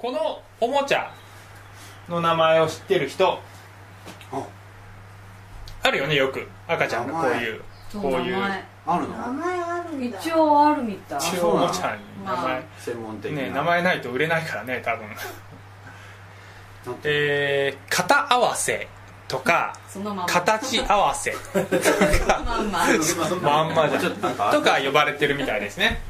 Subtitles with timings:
[0.00, 1.12] このおもちゃ
[2.08, 3.38] の名前を知ってる人。
[4.32, 4.46] あ。
[5.82, 6.48] あるよねよく。
[6.66, 7.60] 赤ちゃんがこういう
[7.92, 8.32] こういう。
[8.32, 9.16] 名前あるの？
[9.18, 11.18] 名前あるんだ一応あるみたい。
[11.18, 12.24] 一応おもちゃに。
[12.24, 13.42] 名前まあ専門的な。
[13.42, 15.06] ね名前ないと売れないからね多分。
[17.04, 18.88] えー、型合わせ
[19.28, 19.74] とか
[20.26, 21.32] 形合わせ。
[21.32, 21.38] と
[22.26, 24.14] かまんまじゃん。
[24.14, 26.00] とか呼ばれてるみたいですね。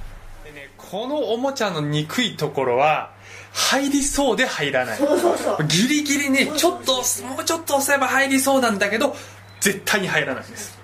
[0.45, 3.19] でねこのおもちゃの憎いところは
[3.53, 4.99] 入りそうで入らない。
[4.99, 5.65] そうそうそう。
[5.67, 7.01] ギリギリねちょっとも
[7.41, 9.17] うちょっと押せば入りそうなんだけど
[9.61, 10.79] 絶対に入らないんです。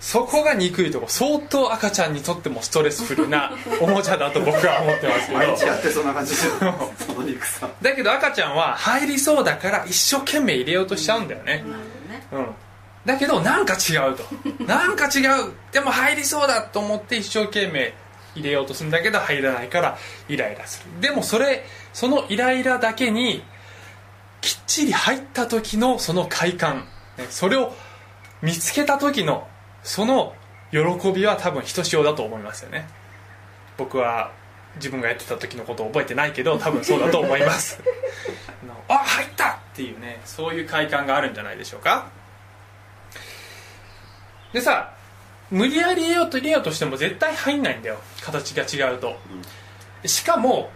[0.00, 5.38] そこが憎いところ相当赤ちゃんにとってもストレスフルな おもちゃだと僕は思ってますけど。
[5.38, 6.64] 毎日やってそんな感じでそ
[7.12, 11.56] の肉さだけど赤ちゃんは入りそうだから一生懸命入れようとしちゃうんだよね。
[11.56, 12.54] なるほどねうん。
[13.04, 14.24] だけどなんか違うと。
[14.64, 15.52] なんか違う。
[15.72, 17.92] でも入りそうだと思って一生懸命
[18.38, 21.00] 入れようとするんだけど入らないからイライラする。
[21.00, 23.42] でもそれそのイライラだけに
[24.40, 26.86] きっちり入った時のその快感。
[27.30, 27.74] それを
[28.42, 29.48] 見つけた時の
[29.82, 30.34] その
[30.70, 30.78] 喜
[31.12, 32.88] びは多分ひとしおだと思いますよね。
[33.76, 34.32] 僕は
[34.76, 37.80] 自分がやってた時のことを覚えてないけど多分そうだと思います。
[38.62, 42.08] あのあ入ったっていうねそういう快感があるんじゃないでしょうか。
[44.52, 44.94] でさ
[45.50, 47.98] 無理やり入れようと入れようとしても絶対入んないんだよ。
[48.22, 49.16] 形が違うと、
[50.04, 50.70] しかも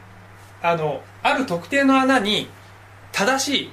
[0.63, 2.49] あのある特定の穴に
[3.13, 3.71] 正しい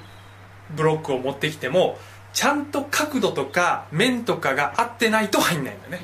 [0.71, 1.97] ブロックを持ってきても
[2.33, 6.01] ちゃんと角度とか面とかが合ってないと入んないんだよね、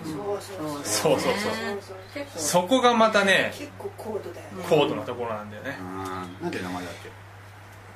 [0.84, 1.52] そうそうそう。
[1.52, 4.66] そうそうそこがまたね結構高度だよね。
[4.70, 5.78] 高度なところなんだよね。
[5.80, 5.96] うん
[6.44, 7.10] なんて名前だっけ？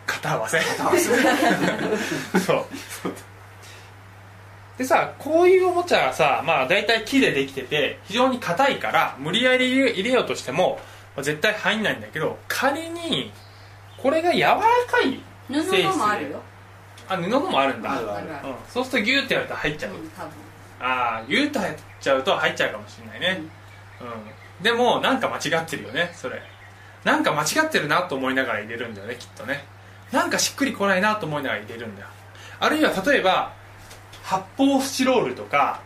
[0.05, 0.59] 肩合わせ。
[0.59, 0.99] あ そう
[2.39, 2.65] そう
[4.79, 10.79] でさこういうおもちゃはさまあ大体木でできてて非常に硬いから無理やり入れようとしても
[11.17, 13.29] まあ絶対入んないんだけど仮に
[14.01, 14.57] これが柔ら
[14.87, 15.19] かい
[15.49, 16.41] 布のもあるよ。
[17.09, 17.91] あ布のもあるんだ。
[17.91, 18.27] あるある。
[18.27, 20.31] うん、そうするとギューってやると入っちゃう、うん多分。
[20.79, 23.41] ああギューッと入っちゃうと入っちゃうかもしれないね、
[23.99, 26.41] うん、でもなんか間違ってるよねそれ。
[27.03, 29.65] なんか間違ってるなと思いながら入れるんだよねきっとね。
[30.13, 32.07] なんかしっくりこないなと思いながら入れるんだよ。
[32.61, 33.58] あるいは例えば
[34.29, 35.81] 発泡スチロールとか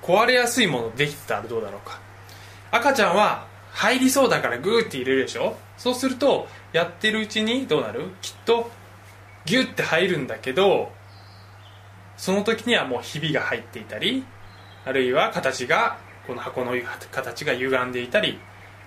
[0.00, 2.00] 壊れやすいものできてたらどうだろうか。
[2.70, 5.54] 赤ちゃんは入りそうだからグーって入れるでしょ？
[5.76, 8.08] そうするとやってるうちにどうなる？
[8.22, 8.70] きっと
[9.44, 10.92] ギュッて入るんだけど
[12.16, 14.24] その時にはもうひびが入っていたり
[14.86, 16.72] あるいは形がこの箱の
[17.10, 18.38] 形が歪んでいたり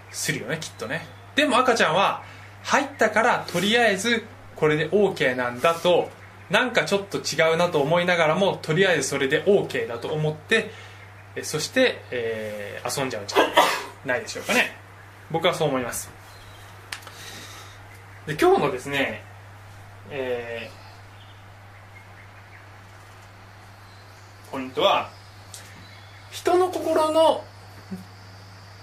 [0.09, 1.05] するよねきっとね。
[1.35, 2.23] でも赤ちゃんは
[2.63, 4.23] 入ったからとりあえず
[4.55, 6.09] これで OK なんだと
[6.49, 10.71] なんかちょっと違うなと思いながらもとりあえずそれで OK だと思って
[11.43, 13.39] そして、えー遊んじゃうんじゃ
[14.05, 14.77] ないでしょうかね。
[15.29, 16.09] 僕はそう思います。
[18.25, 19.23] で今日のですね
[20.09, 25.09] えーポイントは
[26.31, 27.43] 人の心の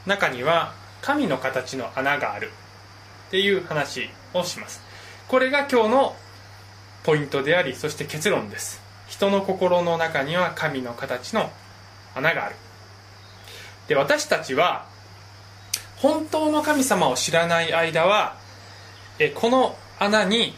[0.07, 2.51] 中には神の形の穴がある
[3.29, 4.83] っていう話をします。
[5.29, 6.17] これが今日の
[7.05, 8.83] ポイントでありそして結論です。
[9.07, 11.51] 人の心の中には神の形の
[12.15, 12.57] 穴がある。
[13.87, 14.87] で私たちは
[15.99, 18.37] 本当の神様を知らない間は
[19.19, 20.55] えこの穴に、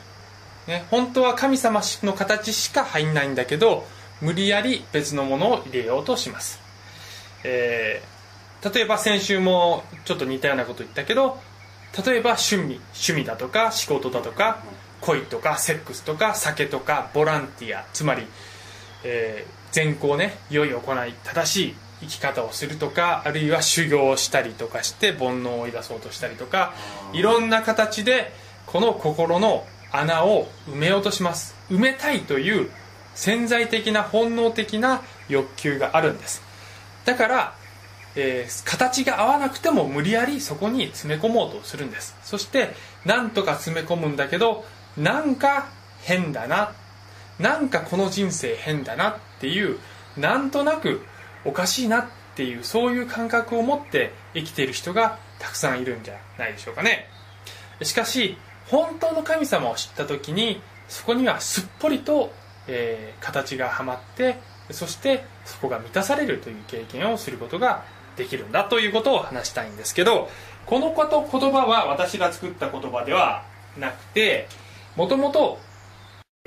[0.67, 3.85] ね、本当は神様の形しか入んないんだけど
[4.23, 6.61] 無理やり別のものを入れようとします、
[7.45, 8.17] えー
[8.75, 11.39] 例えば先週もちょっと似たようなこと言ったけど
[12.05, 14.63] 例えば趣味趣味だとか仕事だとか
[15.01, 18.27] 恋とかセックスとか酒とかボランティアつまり、
[19.05, 26.73] えー善行ね良い行い正しい生き方をするとかあるいは修行をしたりとかして煩悩を追い出そうとしたりとか
[27.13, 28.33] いろんな形で
[28.65, 31.55] この心の穴を埋めようとします。
[31.71, 32.71] 埋めたいという
[33.15, 36.43] 潜在的な本能的な欲求があるんです。
[37.05, 37.55] だから、
[38.15, 42.17] えー形が合わなくても無理やりそこに詰め込もうとするんです。
[42.25, 44.65] そしてなんとか詰め込むんだけど
[44.97, 45.69] なんか
[46.03, 46.73] 変だな。
[47.39, 49.79] なんかこの人生変だなっていう
[50.17, 51.03] なんとなく
[51.45, 57.09] おかしいなっていうそういう感覚を持って生きている人がたくさんいるんじゃないでしょうかね。
[57.83, 58.39] しかし
[58.69, 62.33] 本当の神様を知った時にそこにはすっぽりと、
[62.69, 64.37] えー形がはまって
[64.71, 67.85] そしてそこが満たされるという経験をすることが
[68.17, 70.29] できるんだということを話したいんですけど
[70.65, 73.45] このこと言葉は私が作った言葉では
[73.79, 74.49] なくて
[74.97, 75.59] もともと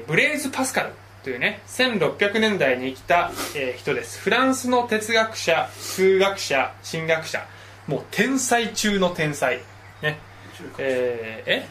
[0.07, 0.93] ブレイズ・パスカル
[1.23, 4.19] というね1600年代に生きた、えー人です。
[4.19, 7.45] フランスの哲学者数学者神学者。
[7.87, 9.57] もう天才中の天才。
[10.01, 10.17] ね。
[10.77, 11.67] えー、え？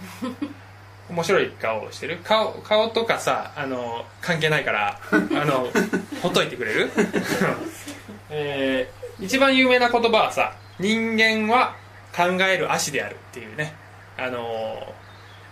[1.11, 2.19] 面白い顔をしてる？
[2.23, 5.69] 顔顔とかさあの関係ないから あの
[6.23, 6.91] ほっといてくれる？
[8.31, 11.75] えー、一番有名な言葉はさ人間は
[12.15, 13.75] 考える足であるっていうね。
[14.19, 14.95] あの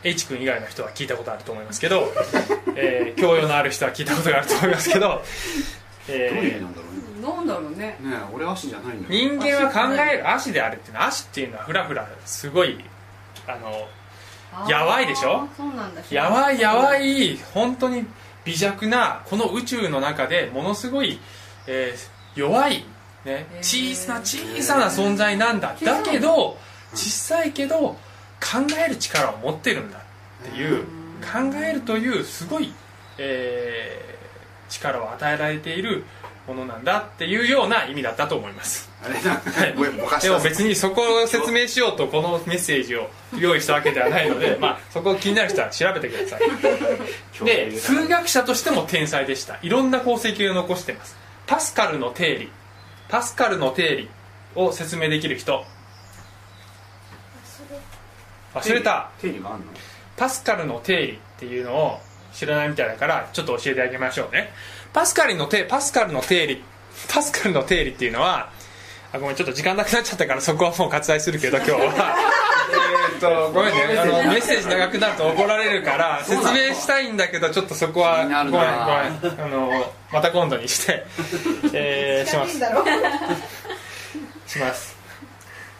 [0.05, 2.13] H 君以外の人は聞いたことあると思いますけど、
[2.77, 5.09] えー、教養のある人は聞いたことがあると思いますけど、
[6.09, 7.37] どういう意え味なんだろうね。
[7.37, 9.21] なんだろうねねえ俺足じゃないんだよ。
[9.39, 12.85] 人間は考える足であるっていうのは足っていうのはふらふらすごい
[13.49, 13.89] あの
[14.69, 15.49] やばいでしょ？
[15.57, 16.03] そうなんだ。
[16.11, 18.07] やばいやばいい本当に
[18.45, 21.19] 微弱なこの宇宙の中でものすごい、
[21.67, 22.85] えー弱い、
[23.25, 25.75] ね、小さな小さな存在なんだ。
[25.83, 26.59] だけど
[26.95, 27.97] 小さいけど
[28.41, 30.85] 考える力を持ってるんだっていう
[31.23, 32.73] 考えるというすごい、
[33.19, 34.07] えー
[34.69, 36.05] 力を与えられている
[36.47, 38.89] ものなんだっていうような意味だったと思います。
[39.03, 46.41] あれなんかごめんぼかしたでも別にそこを説明しようとこのメッセージを用意したわけではないので、 まあ、そこ気になる人は調べてください。
[47.45, 49.59] で数学者としても天才でした。
[49.63, 51.17] いろんな功績を残してます。
[51.47, 52.53] パスカルの定理。
[53.09, 54.09] パスカルの定理
[54.55, 55.65] を説明できる人
[58.61, 59.11] 忘れた。
[59.21, 59.67] 定理があんの？
[60.17, 62.01] パスカルの定理っていうのを
[62.33, 64.51] 知らないみたいだからちょっと教えてあげましょうね。
[64.93, 66.63] パスカルの定パスカルの定理
[67.13, 68.51] パスカルの定理っていうのは
[69.13, 72.17] あごめんちょっと時間なくなっちゃったからそこはもう割愛するけど 今日は。
[73.09, 81.07] えーっとごめんねあのメッセージ長くなると怒られるから説明したいんだけどちょっとそこはごめんなごめんあのまた今度にして、
[81.73, 82.59] えーします。
[84.47, 84.97] します、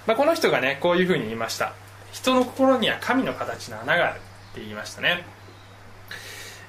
[0.07, 1.73] まあ、この人がねこういうふうに言いました
[2.13, 5.25] 人の心には神の形の穴があるって言いましたね、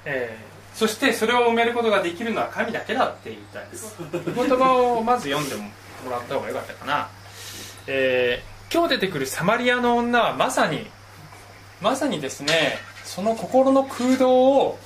[0.04, 0.48] えー
[0.78, 3.96] そしてそれを埋めることができるのは神だけだって言ったんです。
[3.98, 5.62] 言葉をまず読んでも
[6.08, 7.08] らった方がよかったかな、
[7.88, 10.86] えー今日出てくるサマリアの女はまさに
[11.80, 14.78] まさにですねその心の空洞を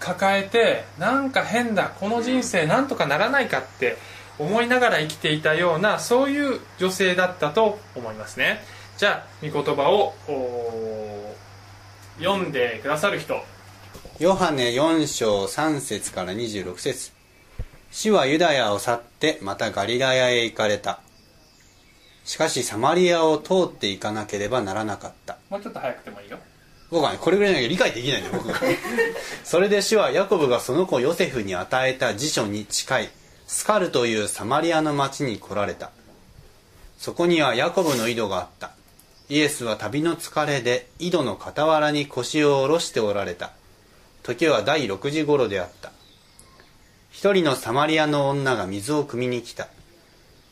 [0.00, 3.96] 抱えてなんか変だこの人生なんとかならないかって
[4.38, 8.60] 思いながら生きていたようなそういう女性だったと思いますね。
[8.98, 10.12] じゃあ御言葉を
[12.18, 13.40] 読んでくださる人。
[14.18, 17.12] ヨハネ4章3節から26節。
[17.92, 20.98] 主はユダヤを去ってまたガリラヤへ行かれた。
[22.24, 25.38] しかしサマリアを通っていかなければならなかった。
[25.48, 26.36] もうちょっと早くてもいいよ。
[26.90, 28.48] 僕はねこれぐらいなきゃ理解できないんだよ僕。
[28.48, 28.58] が
[29.44, 33.10] それで主はヤコブがその子ヨセフに与えた辞書に近い
[33.46, 35.92] スカルというサマリアの町に来られた。
[36.98, 38.72] そこにはヤコブの井戸があった
[39.30, 43.52] イエスは旅の疲れで井戸の傍らに腰を下ろしておられた。
[44.22, 45.92] 時は第6時頃であった。
[47.10, 49.68] 一人のサマリアの女が水を汲みに来た。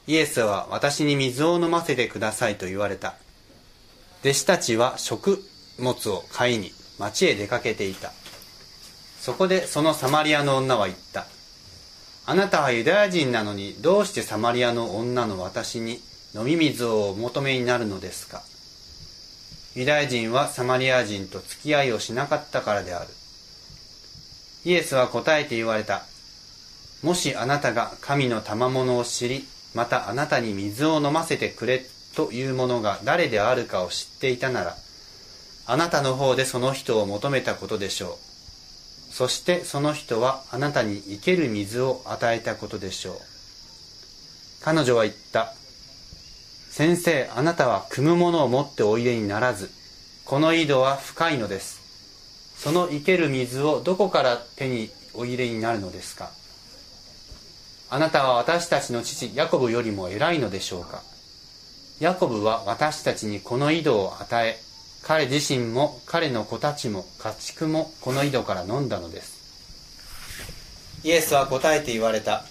[0.06, 3.14] イエスは私に水を飲ませてくださいと言われた。
[4.20, 5.42] 弟子たちは食
[5.78, 8.12] 物を買いに町へ出かけていた。
[9.20, 11.26] そこでそのサマリアの女は言った。
[12.26, 15.98] あなたはユダヤ人なのにどうしてサマリアの女の私に
[16.34, 18.42] 飲み水をお求めになるのですか？
[19.76, 23.08] ユダヤ人はサマリア人と付き合いをしなかったからである。
[24.64, 26.02] イエスは答えて言われた。
[27.02, 31.84] もしあなたが神の賜物を知りまたあなたに水を飲ませてくれ
[32.16, 34.76] というものが誰であるかを知っていたなら
[35.66, 38.18] あなたの方でその人を求めたことでしょ
[39.10, 39.12] う。
[39.12, 43.16] そしてその人はあなたに生ける水を与えたことでしょう。
[44.62, 45.52] 彼女は言った。
[46.76, 49.70] 先生あなたは汲むものを持っておいでにならず
[50.26, 51.80] この井戸は深いのです。
[52.58, 56.30] その生ける水をどこから手にお入れになるのですか？
[57.88, 61.00] あなたは私たちの父ヤコブよりも偉いのでしょうか？
[61.98, 64.58] ヤコブは私たちにこの井戸を与え
[65.02, 71.00] 彼自身も彼の子たちも家畜もこの井戸から飲んだのです。
[71.04, 72.44] イエスは答えて言われた。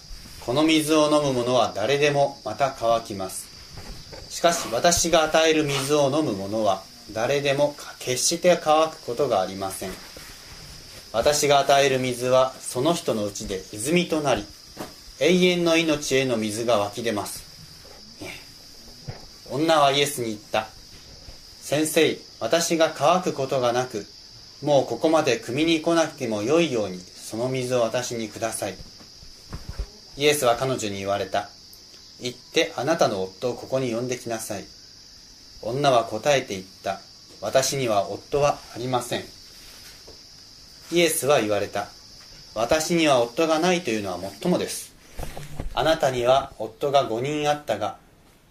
[0.44, 3.54] この水を飲む者は誰でもまた乾きます。
[4.28, 9.90] しかし私が与える水を飲む者は誰でも決して乾くことがありません。
[11.12, 14.44] 私が与える水はその人のうちで泉となり
[15.20, 17.46] 永遠の命への水が湧き出ます。
[19.50, 20.66] 女はイエスに言った。
[21.62, 24.06] 先生私が乾くことがなく
[24.62, 28.74] もうここまで汲みに来なくてもよいようにその水を私にください。
[30.16, 31.50] イエスは彼女に言われた。
[32.20, 34.64] 行ってあなたの夫をここに呼んできなさい。
[35.62, 37.00] 女は答えて言った。
[37.40, 39.24] 私には夫はありません。
[40.92, 41.88] イエスは言われた。
[42.54, 44.94] 私には夫がないというのはもっともです。
[45.74, 47.98] あなたには夫が5人あったが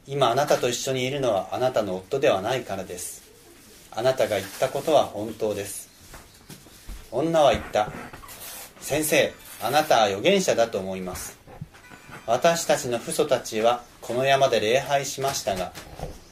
[0.07, 3.23] 今あなたと一緒にいるのはあなたの夫ではないからです。
[3.91, 5.89] あなたが言ったことは本当です。
[7.11, 7.91] 女は言った。
[8.79, 11.44] 先生あなたは預言者だと思います。
[12.27, 15.71] 私たちの父祖たちはこの山で礼拝しましたが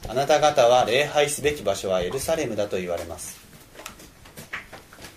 [0.08, 3.40] あなた方は礼拝すべき場所はエルサレムだと言われます。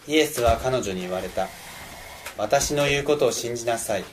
[0.07, 1.49] イエスは彼女に言われた。
[2.37, 4.05] 私の言うことを信じなさい。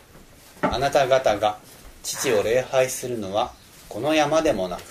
[0.62, 1.58] あなた方が
[2.02, 3.52] 父を礼拝するのは
[3.88, 4.82] この山でもなく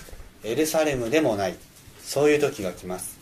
[0.44, 1.56] エルサレムでもない。
[2.02, 3.20] そういう時が来ます。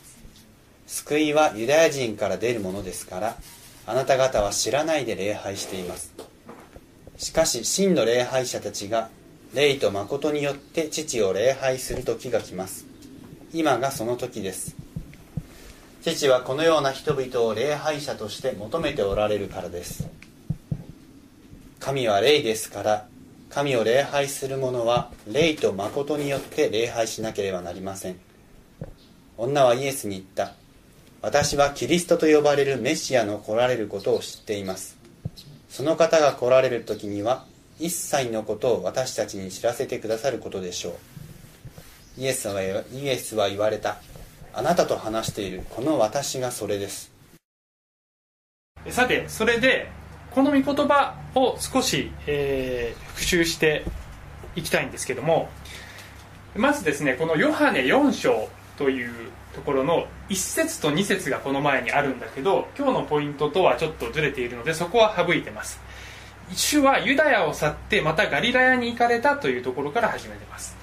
[0.85, 3.37] 救いはユダヤ人から出るものですから
[3.87, 6.13] あなた方は知らないで礼拝しています。
[7.21, 9.09] しかし真の礼拝者たちが
[9.53, 12.87] 霊と誠によって父を礼拝する時が来ます。
[13.53, 14.75] 今がその時です。
[16.01, 20.09] 父はこのような人々を礼拝者として求めておられるからです。
[21.79, 23.05] 神は霊ですから
[23.51, 28.19] 神を礼拝する者は霊と誠によって礼拝しなければなりません。
[29.37, 30.55] 女はイエスに言った。
[31.21, 35.00] 私はキリストと呼ばれるメシアの来られることを知っています。
[35.71, 37.45] その方が来られる時には
[37.79, 40.89] 一切のことを私たちに知らせてくださることでしょ
[42.17, 42.21] う。
[42.21, 42.67] イエスはイ
[43.07, 43.97] エスは言われた。
[44.53, 45.63] あなたと話している。
[45.69, 47.13] この私がそれです。
[48.89, 49.89] さてそれで
[50.31, 53.83] この御言葉を少し、えー復習して
[54.55, 55.47] いきたいんですけども
[56.55, 59.11] まずですねこのヨハネ4章という
[59.53, 65.79] ところの1節と2節がこの前にあるんだけど今日のポイントとはちょっとずれているのでそこは省いてます。
[66.53, 70.75] 主はユダヤを去ってまたガリラヤに行かれたというところから始めてます。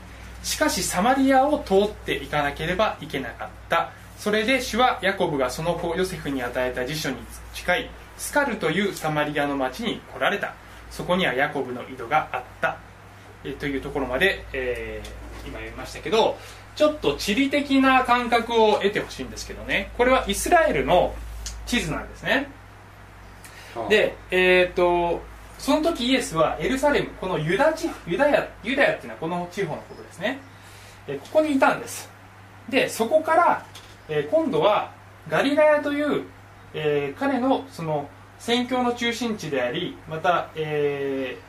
[0.42, 3.90] しかしサマリアを通っていかなければいけなかった。
[4.18, 7.16] それで主はヤコブがその子ヨセフに与えた辞書に
[7.54, 10.54] 近いスカルというサマリアの町に来られた。
[10.90, 12.78] そこにはヤコブの井戸があった。
[13.44, 16.38] えというところまで、えー今読みましたけど
[16.76, 19.90] ちょっと地理的な感覚を得てほしいんですけどね。
[19.96, 21.14] これはイスラエルの
[21.66, 22.48] 地図なんですね。
[23.88, 25.20] でえっ、と
[25.58, 30.38] その時イエスはエルサレムこのユダ地ユダヤユダヤっていうのはこの地方のことですね。
[31.06, 32.08] えーここにいたんです。
[32.68, 33.66] でそこから、
[34.08, 34.92] えー今度は
[35.28, 36.24] ガリラヤという、
[36.74, 41.48] えー彼のその宣教の中心地でありまた、えー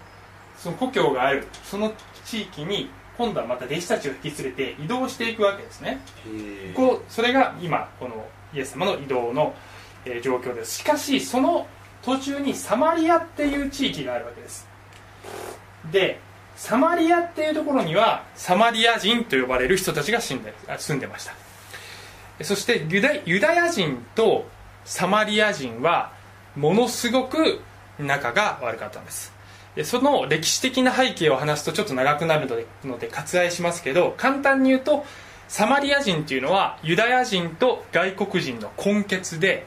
[0.60, 1.94] その故郷があるその
[2.26, 2.90] 地域に
[3.20, 6.00] 今度はまた弟子たちを引き連れて移動していくわけですね。
[6.74, 9.54] こうそれが今このイエス様の移動の、
[10.06, 10.78] えー状況です。
[10.78, 11.68] しかしその
[12.02, 14.66] 途中にサマリアっていう地域があるわけです。
[15.92, 16.22] で
[16.56, 21.34] サマリアっていうところにはサマリア人と呼ばれる人たちが住んであ住んでました。
[22.46, 24.48] そしてユダユダヤ人と
[24.86, 26.14] サマリア人は
[26.56, 27.60] ものすごく
[28.00, 29.34] 仲が悪かったんです。
[29.34, 29.39] で
[29.84, 35.06] その歴史的な背景を話すとちょっと長くなるのでので割愛しますけど簡単に言うと
[35.48, 39.66] サマリア人っていうのはユダヤ人と外国人の根血で、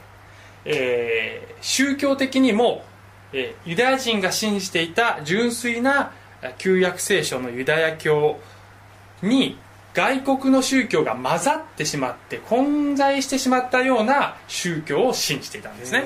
[0.64, 2.85] えー宗教的にも、
[3.32, 8.38] えーユダヤ人が信じていた純粋なえー旧約聖書のユダヤ教
[9.23, 9.59] に
[9.94, 16.04] 外国の宗教が混ざってしまって混在してしまったような宗教を信じていたんですね。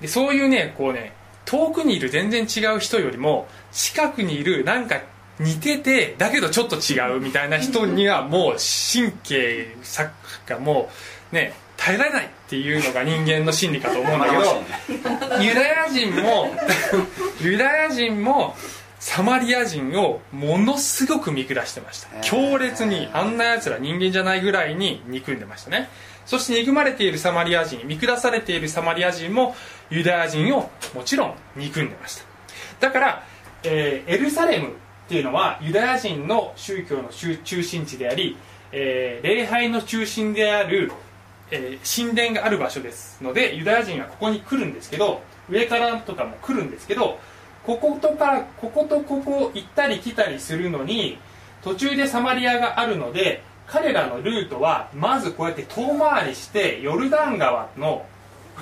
[0.00, 1.12] でそういうねこうね
[1.50, 5.00] 遠くにいる全然違う人よりも近くにいるなんか
[5.40, 8.56] 似ててだけどちょっと違うみたいな人にはもう
[8.92, 10.12] 神経さ
[10.46, 10.90] がも
[11.32, 16.54] うね耐えられないっていうのが人間の心理かと思うんだけどユダヤ人も
[17.42, 18.54] ユダヤ人も
[19.00, 22.08] サマリア人をものすごく見下してました。
[22.20, 25.88] 強烈にあんなやつら人間じゃないぐらいに憎んでましたね
[26.26, 29.54] そして憎まれているサマリア人見下されているサマリア人も
[29.90, 32.24] ユダヤ人をもちろん憎んでました。
[32.80, 33.24] だから、
[33.64, 34.72] えーエルサレムっ
[35.08, 38.36] ていうのはユダヤ人の宗教の中心地であり、
[38.72, 40.92] えー礼拝の中心である、
[41.50, 47.18] えー神殿がある場所ですのでユダヤ人はここに来るんですけど上からとかも来るんですけど
[47.66, 51.18] こことかこことここ行ったり来たりするのに
[51.62, 58.04] 途中でサマリアがあるので彼らのルートはまずこうやって遠回りしてヨルダン川の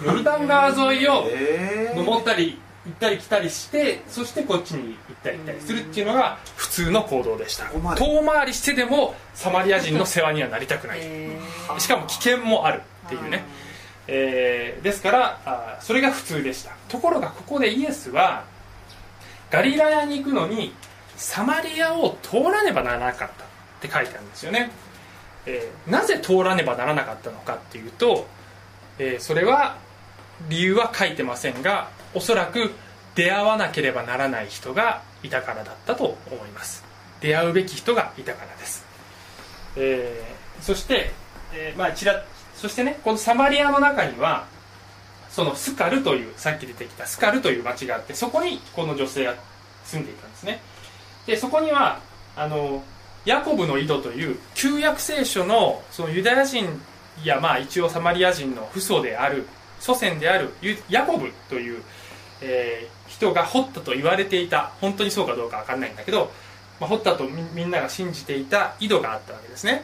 [0.04, 7.64] ヨルダン川沿いを え登ったり行ったり来たりしてそしてこっちに行ったり来たりするっていうのが普通の行動でした。
[7.66, 8.54] 遠回り。
[8.54, 10.98] してでもサマリア人の世話にはなりたくない。
[11.02, 11.38] え
[11.78, 13.44] しかも危険もあるっていうね、
[14.06, 16.70] えーですからあーそれが普通でした。
[16.88, 18.44] ところがここでイエスは
[19.50, 20.74] ガリラヤに行くのに
[21.16, 23.46] サマリアを通らねばならなかったっ
[23.80, 24.70] て書いてあるんですよね、
[25.48, 28.26] えーなぜ通らねばならなかったのかっていうと、
[28.98, 29.76] えーそれは
[30.48, 32.70] 理由は書いてませんがおそらく
[33.14, 36.84] 出会わなければならない人がいたからだったと思います。
[37.20, 38.86] 出会うべき人がいたからです、
[39.76, 41.10] えーそして
[41.52, 42.24] えーまあ、ちら
[42.54, 44.46] そしてねこのサマリアの中には
[45.30, 49.34] そのスカルというさっき出てきたスカルという町があってそこにこの女性が
[49.84, 50.60] 住んでいたんですね。
[51.26, 52.00] でそこには
[52.36, 52.82] あの
[53.28, 56.66] ヤコブの井戸という旧約聖書のそのユダヤ人
[57.22, 59.46] やまあ一応サマリア人の父祖である
[59.80, 60.48] 祖先である
[60.88, 61.82] ヤコブという、
[62.40, 64.70] えー人が掘ったと言われていた。
[64.80, 66.30] 本当にそうかどうかわかんないんだけど、
[66.78, 69.82] まあ、掘ったとみんなが信じていた井戸があったわけですね、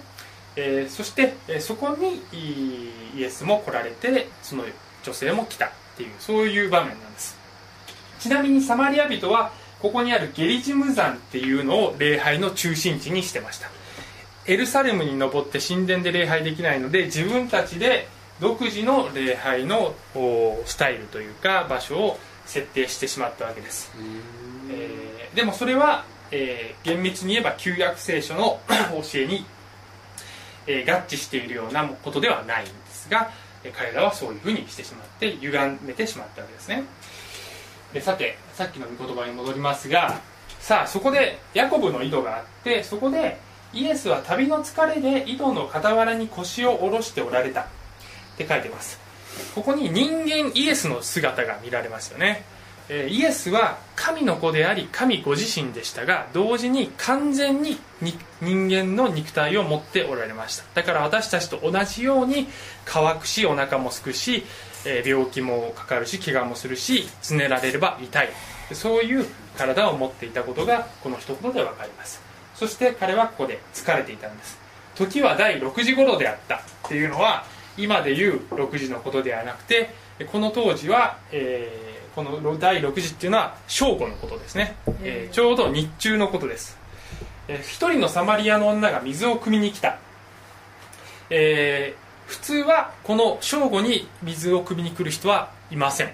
[0.56, 2.22] えーそして、えーそこに
[3.18, 4.64] イエスも来られてその
[5.02, 7.36] 女性も来たっていうそういう場面なんです。
[8.20, 13.68] ちなみにサマリア人はここにあるゲリジム山っていうのを礼拝の中心地にしてました。
[14.46, 18.08] エルサレムに登って神殿で礼拝できないので自分たちで
[18.40, 23.90] 独自の礼拝のおスタイルというか場所を設定してしまったわけです、
[24.70, 28.60] えーでもそれは、えー厳密に言えば旧約聖書の
[29.02, 29.44] 教えに、
[30.66, 33.32] えー合致しているようなことではないんですが、
[33.64, 36.84] えー彼らはそういうふうにしてしまって歪めてしまったわけですね
[37.94, 40.20] でさてさっきの御言葉に戻りますが
[40.60, 43.38] さあそこでヤコブの井戸があってそこで
[43.72, 47.66] イエスは旅の疲れで井戸の傍らに腰を下ろしておられた。
[48.34, 48.98] って書いてます。
[49.54, 52.44] ここに人間イエスの姿が見られますよね、
[52.88, 60.64] イエスは神の子であり神ご自身でしたが同時に完全にに人間の肉体を持っておられました。
[60.74, 62.48] だから私たちと同じように
[62.84, 64.44] 乾くしお腹もすくし、
[64.84, 68.28] えー病気もかかるし怪我もするしつねられれば痛い。
[68.72, 69.26] そういう
[69.56, 72.22] 体を持っていたことがこの一言で分かります。
[72.54, 74.58] そして彼はここで疲れていたんです。
[74.94, 77.44] 時は第6時頃であったっていうのは
[77.76, 79.90] 今でいう6時のことではなくて
[80.30, 86.78] この当時は、えーこの第6時っていうのは正午のことですね、えーちょうど日中のことです、
[87.48, 89.98] えー一人のサマリアの女が水を汲みに来た、
[91.28, 96.12] えー普通はこの正午に水を汲みに来る人はいません。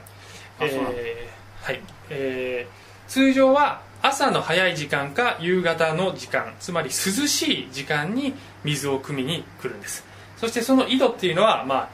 [0.61, 1.81] えーはい。
[2.11, 6.93] えー通常は朝の早い時間か夕方の時間つまり涼
[7.27, 10.05] しい時間に水を汲みに来るんです。
[10.37, 11.89] そしてその井戸っていうのはまあ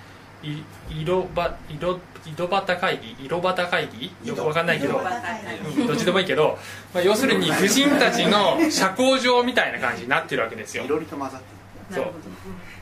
[0.47, 3.17] い色ば色井戸端会議？
[3.25, 4.13] 色端会議？
[4.29, 4.99] よくわかんないけど。
[4.99, 6.59] うんどっちでもいいけど、
[6.93, 10.85] まあ、要するに婦人たちの社交場みたいな感じになってるわけですよ。
[10.85, 11.47] いろりと混ざって
[11.95, 12.05] そう。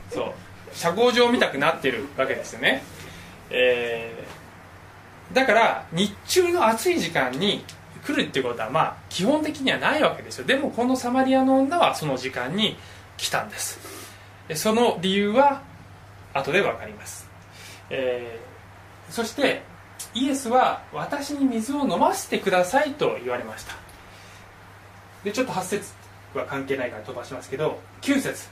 [0.09, 0.33] そう
[0.75, 2.83] 社交場見たくなってるわけですよね、
[3.49, 4.45] えー
[5.33, 7.63] だから日中の暑い時間に
[8.05, 10.45] 来るっていうことはまあ基本的にはないわけですよ。
[10.45, 12.77] でもこのサマリアの女はその時間に
[13.17, 13.79] 来たんです。
[14.53, 15.63] その理由は
[16.33, 17.27] 後で分かります、
[17.89, 19.61] えーそして
[20.13, 23.73] イエスは私に水を飲ませてくださいと言われました。
[25.23, 25.93] でちょっと8節
[26.33, 28.47] は関係ないから飛ばしますけど9節。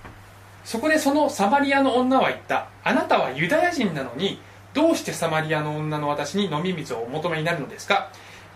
[0.64, 2.70] そこでそのサマリアの女は言った。
[2.84, 4.40] あなたはユダヤ人なのに
[4.74, 8.10] どうしてサマリアの女の私に飲み水をお求めになるのですか？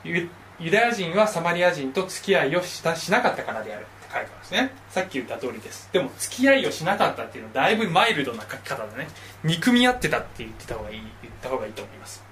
[0.04, 0.30] ユ
[0.72, 3.86] ダヤ人はサマリア人と付き合いをしたしなかったからである。
[3.86, 4.72] って書いてますね。
[4.90, 5.90] さっき言った通りです。
[5.92, 9.08] でも付き合いをしなかったっていうのはだいぶマイルドな書き方だね。
[9.44, 12.24] 憎み合ってたって言ってた方がいい言った方がいいと思います。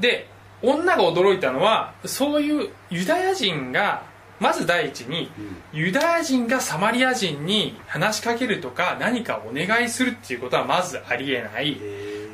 [0.00, 0.26] で
[0.62, 4.02] 女が驚いたのはそういうユダヤ人が
[4.40, 5.30] まず第一に
[5.72, 11.78] ユダヤ人がサマリア人に話しかけるとか何かお願いするっていうことはまずありえない。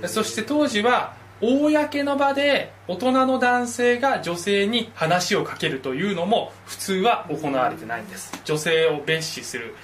[0.06, 8.32] そして当時は公の場で大人の男性が女性に話をかけるというのも普通は行われてないんです。
[8.44, 9.74] 女性を蔑視する、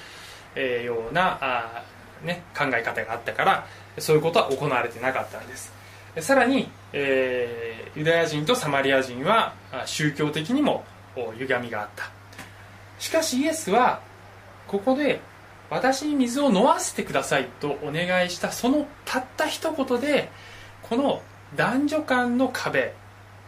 [0.55, 3.67] えーようなあー、ね、考え方があったから
[3.99, 5.73] そういうことは行われてなかったんです。
[6.21, 10.96] さらに、えーユダヤ人とサマリア人はあ宗教的にもお
[11.39, 12.11] 歪みがあった。
[12.99, 14.01] しかしイエスは
[14.67, 15.21] ここで
[15.71, 20.31] 私に水を飲ませてくださいとお願いしたそのたった一言で
[20.83, 21.23] この
[21.57, 22.95] 男女間の壁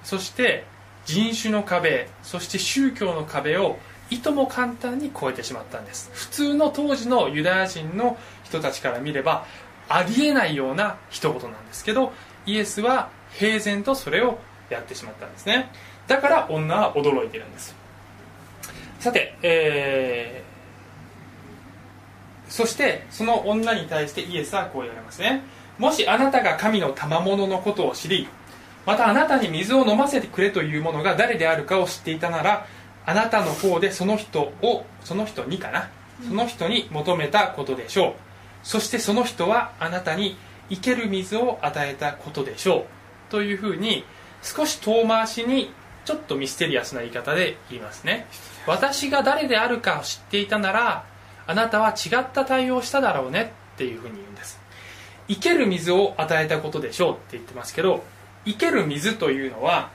[0.03, 0.65] そして
[1.05, 3.79] 人種の壁そして宗教の壁を
[4.11, 6.11] いとも簡単に越えてしまったんです。
[6.15, 9.47] 普通の当時のユダヤ人の人たちから見れば
[9.89, 12.13] ありえないような一言なんですけど
[12.47, 14.39] イエスは平然とそれを
[14.71, 15.71] やってしまったんですね。
[16.09, 17.77] だから女は驚いてるんです。
[18.99, 20.49] さて、えー
[22.49, 25.43] そしてその女に対してイエスはこう言われますね。
[25.79, 28.27] もしあなたが神の賜物のことを知り
[28.87, 32.67] またあなたに水を飲ませてくれというものが誰であるかを知っていたなら
[33.05, 35.91] あなたの方でその人をその人にかな
[36.27, 38.15] その人に求めたことでしょう。
[38.63, 40.37] そしてその人はあなたに
[40.71, 43.31] 生ける水を与えたことでしょう。
[43.31, 44.05] というふうに
[44.43, 45.71] 少し遠回しに
[46.09, 48.29] ちょっとミステリアスな言い方で言いますね。
[48.67, 51.05] 私が誰であるかを知っていたなら
[51.47, 54.59] あなたは違った対応をしただろうねっていうふうに言うんです。
[55.29, 58.05] 生ける水を与えたことでしょうって言ってますけど
[58.47, 59.91] 生ける水というのは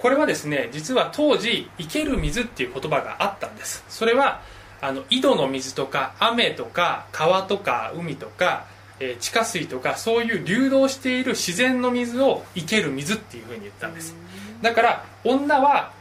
[0.00, 3.84] これはですね実は当時生ける水っていう言葉があったんです。
[3.88, 4.42] それは
[4.80, 8.66] あの井戸の水とか雨とか川とか海とか、
[8.98, 14.16] えー地下水とかそういう流動している自然の水を生ける水っていうふうに言ったんです。
[14.62, 15.92] だから女は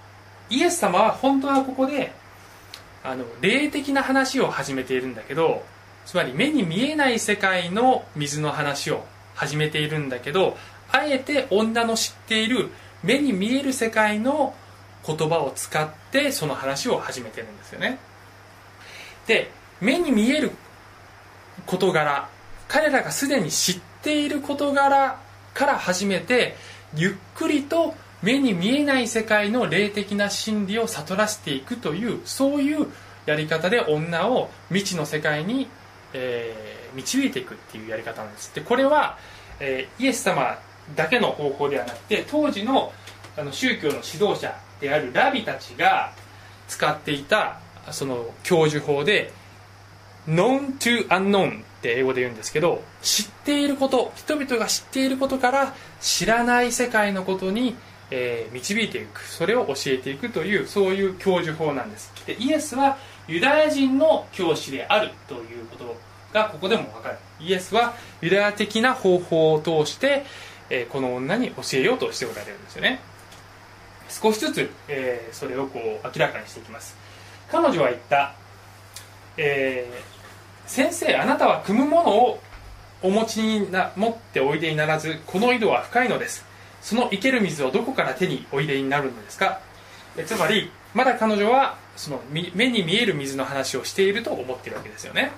[0.50, 2.14] イエス様は本当はここで
[3.04, 5.64] あの霊的な話を始めているんだけど
[6.06, 10.58] つまり目に見えない世界の水の話を始めているんだけど
[10.92, 12.70] あえて女の知っている
[13.04, 14.54] 目に見える世界の
[15.06, 17.98] 言葉を使ってその話を始めてるんですよね。
[19.26, 20.52] で目に見える
[21.66, 22.30] 事柄
[22.68, 25.20] 彼らがすでに知っている事柄
[25.54, 26.56] から始めて
[26.96, 32.88] ゆっくりと目に見えない世界の霊的な真理を悟らせていくというそういう
[33.26, 35.68] やり方で女を未知の世界に、
[36.14, 38.54] えー導いていくっていうやり方なんです。
[38.54, 39.18] でこれは、
[39.62, 40.60] えーイエス様
[40.96, 42.92] だけの方法ではなくて当時の
[43.38, 46.12] あの宗教の指導者であるラビたちが
[46.68, 47.60] 使っていた
[47.92, 49.32] その教授法で
[50.28, 57.76] known to unknown って英語で言うんですけど知っていること人々が知っていることから知らない世界のことに、
[58.12, 62.12] えー導いていくそれを教えていくというそういう教授法なんです。
[62.26, 62.98] でイエスは
[63.28, 65.96] ユダヤ人の教師であるということ
[66.34, 67.18] がここでも分かる。
[67.40, 70.26] イエスはユダヤ的な方法を通して、
[70.70, 73.00] えーこの女に教えようとしておられるんですよね。
[74.10, 76.96] 少しずつ、えーそれをこう明らかにしていきます。
[77.50, 78.34] 彼女は言った、
[79.38, 80.12] えー
[80.68, 82.40] 先生あなたは汲むものを
[83.02, 86.46] お持ちにな持っておいでにならずこの井戸は深いのです。
[86.82, 89.60] その生ける水をどこから手においでになるのですか？
[90.18, 95.32] えつまりまだ彼女はその目に見える水の話をしていると思っているわけですよね。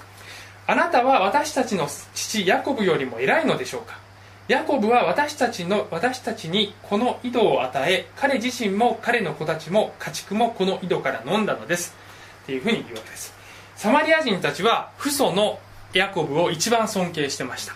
[0.65, 3.99] あなたは私たちの父ヤコブよりも偉いのでしょうか？
[4.47, 11.95] ヤコブは私たちの私たちにこの井戸を与え彼自身も彼の子たちも家畜もこの井戸から飲んだのです。
[12.43, 13.33] っていうふうに言うわけです。
[13.75, 15.59] サマリア人たちは父祖の
[15.93, 17.75] ヤコブを一番尊敬してました。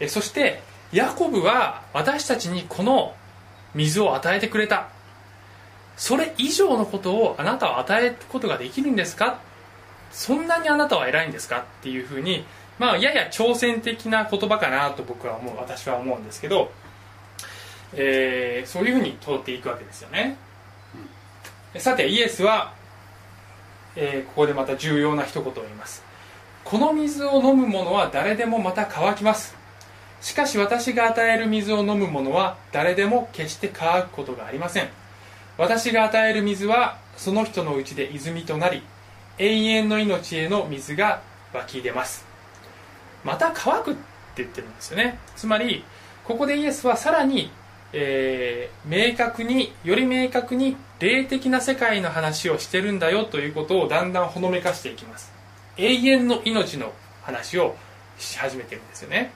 [0.00, 0.62] えそして
[0.92, 3.14] ヤコブは私たちにこの
[3.74, 4.88] 水を与えてくれた。
[5.96, 9.40] それ以上のことをあなたは与えることができるんですか？
[10.12, 11.60] そんなにあなたは偉いんですか？
[11.60, 12.44] っていうふうに
[12.78, 16.70] まあやや挑戦的な言葉かなと僕は思う私は思うんですけど、
[17.94, 20.36] えーそういうふうに通っていくわけですよね、
[21.78, 22.74] さてイエスは、
[23.96, 26.04] えーここでまた重要な一言を言います。
[26.64, 29.55] この水を飲む者は誰でもまた乾きます
[30.20, 34.88] しかし私が与える水を飲む者は誰でも決して乾くことがありません。
[35.58, 38.82] 私が与える水はその人のうちで泉となり
[39.38, 42.26] 永遠の命への水が湧き出ます。
[43.24, 44.00] また乾くって
[44.42, 45.18] 言ってるんですよね。
[45.36, 45.84] つまり
[46.24, 47.50] ここでイエスはさらに、
[47.92, 55.32] えー明確により明確に霊的な世界の話をしてるんだよということをだんだんほのめかしていきます。
[55.76, 57.76] 永遠の命の話を
[58.18, 59.32] し始めてるんですよね。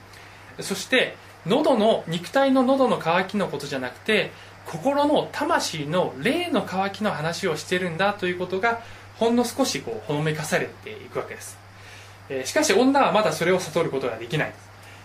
[0.59, 4.31] そして喉の肉体の喉の渇きのことじゃなくて
[4.65, 8.81] 心の魂の霊の渇きの話をしてるんだということが
[9.17, 11.57] ほんの少しこうほのめかされていくわけです、
[12.29, 14.53] えーしかし女はまだそれを悟ることができない。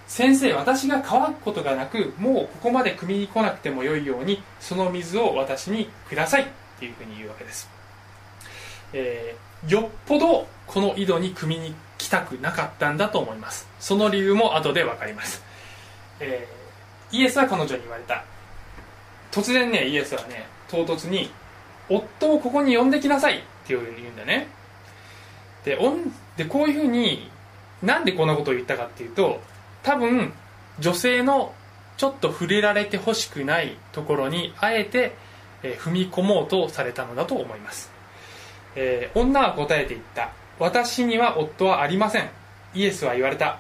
[0.07, 6.47] 先生私が乾くことがなくもうここまで汲みに来なくてもよいようにその水を私にくださいっ
[6.79, 7.69] ていうふうに言うわけです、
[8.93, 11.75] えーよっぽどこの井戸に汲みに
[12.07, 13.69] 来たくなかったんだと思います。
[13.81, 15.43] その理由も後で分かります、
[16.21, 18.25] えーイエスは彼女に言われた。
[19.31, 21.31] 突然ねイエスはね唐突に
[21.89, 24.49] 「夫をここに呼んできなさい」って言うんだね。
[25.65, 27.31] でおんでこういうふうに
[27.83, 29.41] なんでこんなことを言ったかっていうと
[29.85, 30.33] 多分
[30.81, 31.55] 女性の
[31.97, 35.15] ちょっと触れられてほしくないところにあえて、
[35.63, 37.91] えー踏み込もうとされたのだと思います、
[38.75, 40.31] えー女は答えて言った。
[40.59, 42.29] 私には夫はありません。
[42.75, 43.59] イエスは言われた。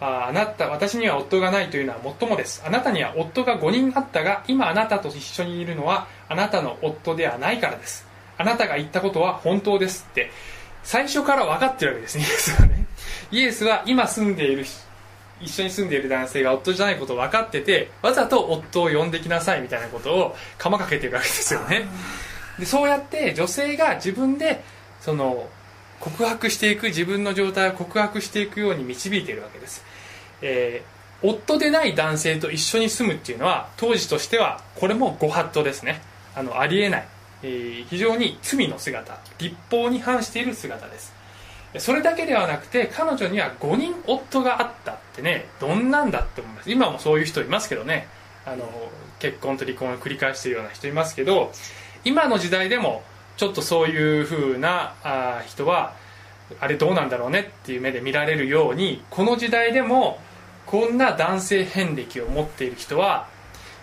[0.00, 2.62] ああなた私には夫がないというのはもっともです。
[2.66, 8.06] あなたには夫が5人あったが今あなたと一緒にいるのはあなたの夫ではないからです。
[8.38, 10.30] あなたが言ったことは本当ですって。
[10.84, 12.86] 最初から分かってるわけですねイエスはね。
[13.30, 14.64] イエスは今住んでいる
[15.40, 21.86] 一緒に住んでいる男性が夫じゃないことを分かっててわざと夫を呼んできなさいみたいなことを釜かけてるわけですよね。
[22.58, 24.62] でそうやって女性が自分で
[25.00, 25.48] その
[26.02, 29.84] 告白していく自分の状態を告白していくように導いているわけです、
[30.42, 36.02] えー夫でない男性と一緒に住むっていうのは当時としてはこれもご法度ですね。
[36.34, 37.08] あのありえない、
[37.44, 39.20] えー非常に罪の姿。
[39.38, 41.14] 立法に反している姿です。
[41.78, 46.72] それだけではなくて彼女には5人夫があったってねどんなんだって思います。
[46.72, 48.08] 今もそういう人いますけどね。
[48.44, 48.68] あの
[49.20, 51.52] 結婚と離婚を繰り返しているような人いますけど
[52.04, 53.04] 今の時代でも
[53.36, 55.94] ちょっとそういう風なあ人は
[56.60, 60.18] あれどうなんだろうねっていう目で見られるようにこの時代でも
[60.66, 63.26] こんな男性遍歴を持っている人は、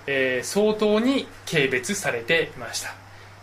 [0.08, 2.94] えー相当に軽蔑されていました。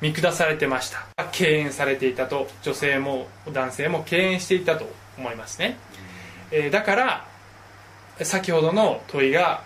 [0.01, 1.07] 見下されてました。
[1.33, 4.89] 敬遠されていたと女性も男性も敬遠していたと
[5.19, 5.77] 思いますね、
[6.51, 7.29] えーだから
[8.23, 9.63] 先ほどの問いが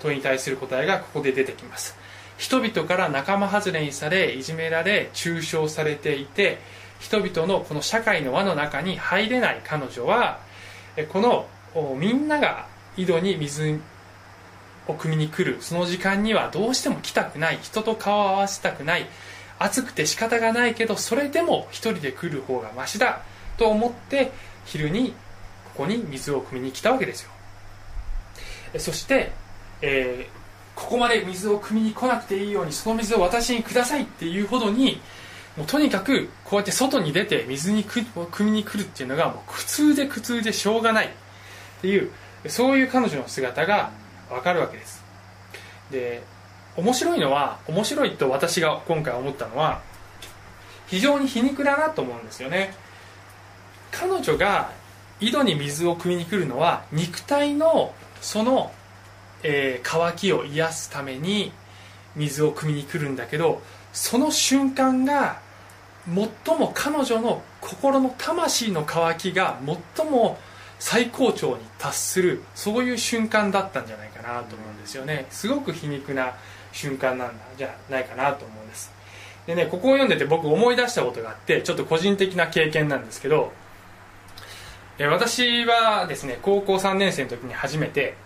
[0.00, 1.97] 問いに対する答えがここで出てきます。
[2.38, 6.58] 人々から仲間外れにされいじめられ中傷されていて
[7.00, 10.38] 人々のこの社会の輪の中に入れない彼女は
[11.12, 11.46] この
[11.96, 13.80] みんなが井戸に水
[14.86, 19.06] を汲みに来るその時間にはどうしても来たくない人と顔を合わせたくない
[19.58, 23.22] 暑くて仕方がないけどそれでも一人で来る方がマシだ
[23.56, 24.32] と思って
[24.64, 25.12] 昼に
[25.74, 27.30] ここに水を汲みに来たわけですよ。
[28.78, 29.32] そして、
[29.80, 30.28] え
[30.78, 35.00] ここまで水を汲みに来なくていいようにその水を私にくださいっていうほどに
[35.56, 41.10] もうとにかくこうやって外に出て水にく汲みに来るっていうのがもう苦痛で苦痛でしょうがないっ
[41.82, 42.12] ていう
[42.46, 43.90] そういう彼女の姿が
[44.30, 45.02] わかるわけです。
[45.90, 46.22] で
[46.76, 49.82] 面白いのは面白いと私が今回思ったのは
[50.86, 52.72] 非常に皮肉だなと思うんですよね。
[53.90, 54.70] 彼女が
[55.18, 58.72] 井戸に水を汲みに来るのは肉体のその、
[59.42, 61.52] えー渇きを癒すために
[62.16, 65.40] 水を汲みに来るんだけどその瞬間が
[66.06, 69.58] 最も彼女の心の魂の渇きが
[69.96, 70.38] 最も
[70.78, 75.26] 最高潮に達するそういう瞬間だったんじゃないかなと思うんですよね。
[75.30, 76.34] すごく皮肉な
[76.72, 78.92] 瞬間なんじゃないかなと思うんです。
[79.46, 83.52] でねここを読んでて僕思い出したことがあってちょっと個人的な経験なんですけど
[84.98, 88.16] 私はですね高校3年生の時に初めて、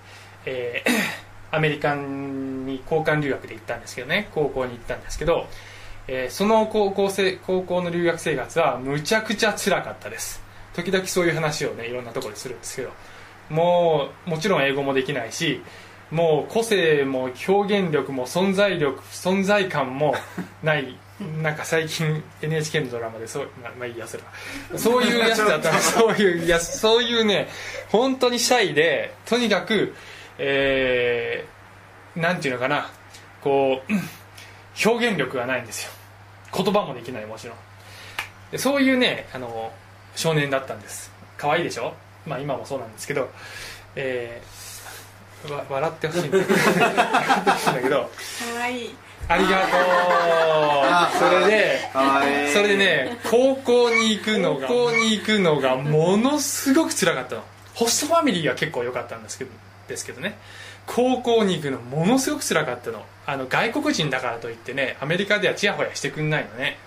[0.46, 0.90] えー
[1.54, 4.30] アメリカに交換留学で行ったんですけどね。
[4.34, 5.46] 高校に行ったんですけど、
[6.08, 10.40] えーその高校生高校の留学生活はむちゃくちゃ辛かったです。
[10.74, 12.90] 時々そういう話をねいろんなところでするんですけど。
[13.50, 15.62] もうもちろん英語もできないし
[16.10, 20.14] もう個性も表現力も存在力存在感も
[20.62, 20.96] ない。
[21.40, 24.78] なんか最近 NHK のドラマでそうまあまあいいやそれは。
[24.78, 25.70] そういうやつだった。
[25.70, 27.48] らそういうやつそういうね
[27.90, 29.94] 本当にシャイでとにかく
[30.38, 32.90] えー、なんていうのかな。
[33.42, 34.00] こううん
[34.86, 35.90] 表現力がないんですよ。
[36.54, 37.56] 言葉もできないもちろん。
[38.50, 39.72] でそういうねあの
[40.16, 41.10] 少年だったんです。
[41.36, 41.94] 可愛いでしょ？
[42.26, 43.28] まあ今もそうなんですけど。
[43.96, 44.62] えー
[45.52, 46.54] わ笑ってほしいんだけど。
[46.54, 48.10] 笑ってほしいんだけど。
[48.56, 48.94] 可愛い。
[49.28, 49.60] ありが
[51.10, 51.18] とう。
[51.18, 51.80] それで
[52.52, 57.42] それでね高校に行くのが高校に行くのがものすごく辛かったの。
[57.74, 59.50] ホストファミリーは結構良かったんですけど
[59.92, 60.36] ですけどね。
[60.86, 63.04] 高校に行くのものすごく辛かったの。
[63.26, 66.78] あの外国人だからといってねアメリカではチヤホヤしてくんないのね。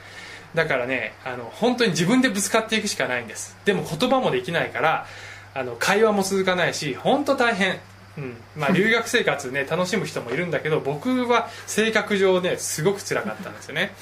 [0.53, 3.55] だからねあの本当に自分でぶつかっていくしかないんです。
[3.65, 5.05] でも言葉もできないから
[5.53, 7.79] あの会話も続かないし本当大変。
[8.17, 8.37] うん。
[8.55, 13.93] まあ、 留学生活ね楽しむ人もいるんだけど僕は性格上ねすごく辛かったんですよね。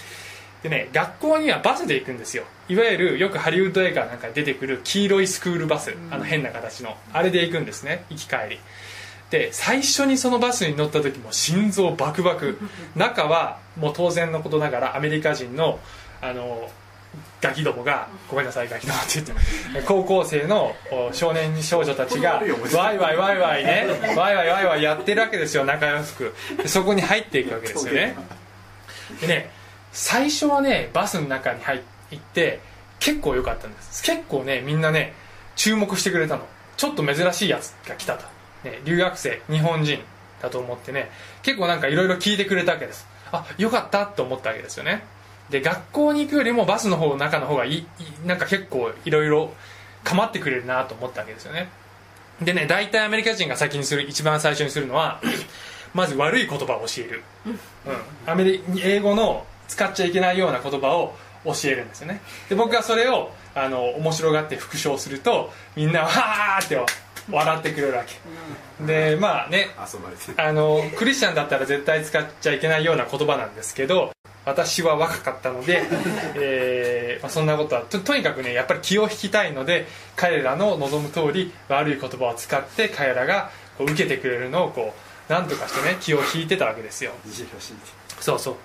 [0.64, 2.46] でね学校にはバスで行くんですよ。
[2.70, 5.96] いわゆるよくハリウッド映画なんかに出てくる黄色いスクールバス。
[6.10, 6.98] あの変な形の。
[7.12, 8.06] あれで行くんですね。
[8.10, 8.60] 行き帰り
[9.34, 12.60] で最初にそのバスに乗った時も心臓バクバク。
[12.96, 15.80] 中はもう当然のことながらアメリカ人の
[16.22, 16.70] あの
[17.42, 22.44] ガキどもがごめんなさいガキどもって言って 高校生のお少年少女たちが
[22.76, 28.16] ワイワイワイワイね ワイワイワイワイやってるわけですよ仲良くでそこに入っていくわけですよね。
[29.20, 29.50] でね
[29.92, 32.60] 最初はねバスの中に入って
[33.00, 34.04] 結構良かったんです。
[34.04, 35.16] 結構ねみんなね
[35.56, 36.46] 注目してくれたの。
[36.78, 38.26] ちょっと珍しいやつが来たと、
[38.64, 40.00] ね、留学生日本人
[40.42, 41.10] だと思ってね
[41.42, 43.08] 結構なんかいろいろ聞いてくれたわけです。
[43.32, 45.04] あよかったと思ったわけですよね。
[45.50, 47.86] で学校に行くよりもバスの方の中の方がいい
[48.26, 49.54] なんか結構いろいろ
[50.04, 51.70] 構ってくれるなと思ったわけですよね。
[52.42, 55.22] でね大体アメリカ人が先にする一番最初にするのは
[55.94, 57.60] まず悪い言葉を教える、うん、
[58.26, 62.22] アメリ英語の使っちゃいけないような言葉を教えるんですよね。
[62.50, 66.78] で僕はそれをあの面白がって復唱するとみんなわーって
[67.30, 68.86] 笑ってくれるわけ。
[68.86, 70.42] でまあね遊ばれてる。
[70.42, 74.12] あのクリスチャンだったら絶対使っちゃいけないような言葉なんですけど
[74.46, 75.84] 私は若かったので、
[76.36, 84.94] えーまあ、そんなことはととにかくねやっぱり気を引きたいので彼らの望む通り悪い言葉を使って彼らがこう受けてくれるのをこ
[85.30, 87.12] うなんとかしてね気を引いてたわけですよ。
[88.20, 88.56] そうそう。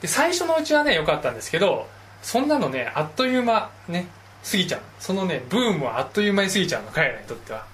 [0.00, 1.88] で最初のうちはね良かったんですけど
[2.22, 4.06] そんなのねあっという間ね
[4.48, 4.80] 過ぎちゃう。
[5.00, 7.71] そのねブームはあっという間に過ぎちゃうの彼らにとっては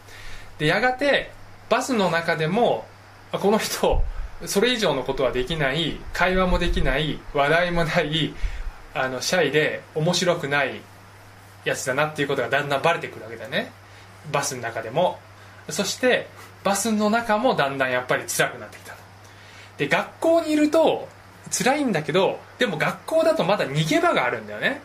[0.58, 1.30] でやがて
[1.68, 2.86] バスの中でも
[3.32, 4.02] あこの人
[4.46, 8.34] それ以上のことはできない会話もできない話題もない
[8.94, 10.80] あのシャイで面白くない
[11.64, 13.72] やつだなっていうことがだんだんバレてくるわけだね。
[14.32, 15.18] バスの中でも。
[15.68, 16.28] そして
[16.64, 18.94] バスの中もだんだんやっぱり辛くなってきた
[19.76, 21.08] で学校にいると
[21.50, 24.80] 辛いんだけどでも学校だとまだ逃げ場があるんだよね。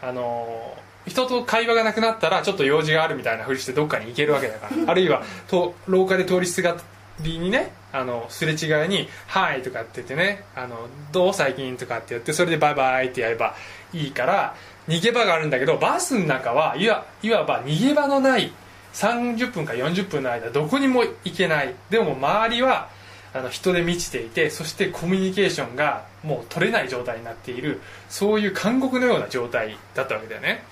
[0.00, 0.76] あの
[1.08, 4.72] 人と会話がなくなったらちょっと用事があるみたいなふりしてどっかに行けるわけだから。
[4.90, 6.76] あるいはと廊下で通りすが
[7.20, 13.54] りにねあのすれ違いに「はい」とかって言ってね「あのどう最近」とかって言ってそれで「バイバイ」ってやれば
[13.92, 14.54] いいから
[14.88, 18.52] 逃げ場があるんだけどバスの中はいわいわば逃げ場のない
[18.94, 21.74] 30分か40分の間どこにも行けない。
[21.90, 22.88] でも周りは
[23.34, 30.64] あの人で満ちていてそしてコミュニケーションがもう取れない状態になっているそういう監獄のような状態だったわけだよね、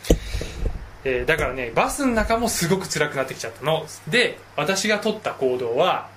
[1.04, 3.86] えーだからねバスの中もすごく辛くなってきちゃったの。
[4.08, 6.08] で私が取った行動は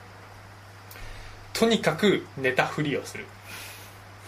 [1.54, 3.26] とにかく寝たふりをする。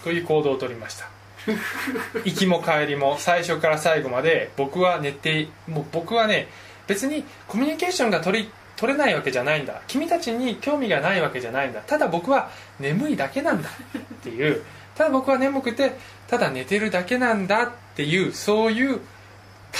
[0.03, 1.09] という行動を取りました。
[2.25, 6.47] 行きも帰りも最初から最後まで僕は寝てもう僕はね
[6.87, 9.81] 別にコミュニケーションが取り取れないわけじゃないんだ。
[9.87, 11.81] 君たちに興味がないわけじゃないんだ。
[11.81, 14.63] ただ僕は眠いだけなんだっていう
[14.95, 18.99] ただ僕は眠くてただ寝てるだけなんだっていうそういう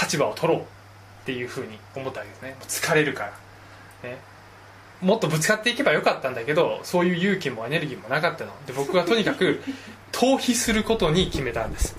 [0.00, 0.64] 立場を取ろうっ
[1.24, 2.56] ていうふうに思ったわけですね。
[2.62, 3.24] 疲れるか
[4.02, 4.18] ら、ね、
[5.00, 8.52] もっとぶつかっていけばよかったんだけどそういう勇気もエネルギーもなかったの。
[8.66, 9.62] で僕はとにかく
[10.12, 11.96] 逃避することに決めたんです。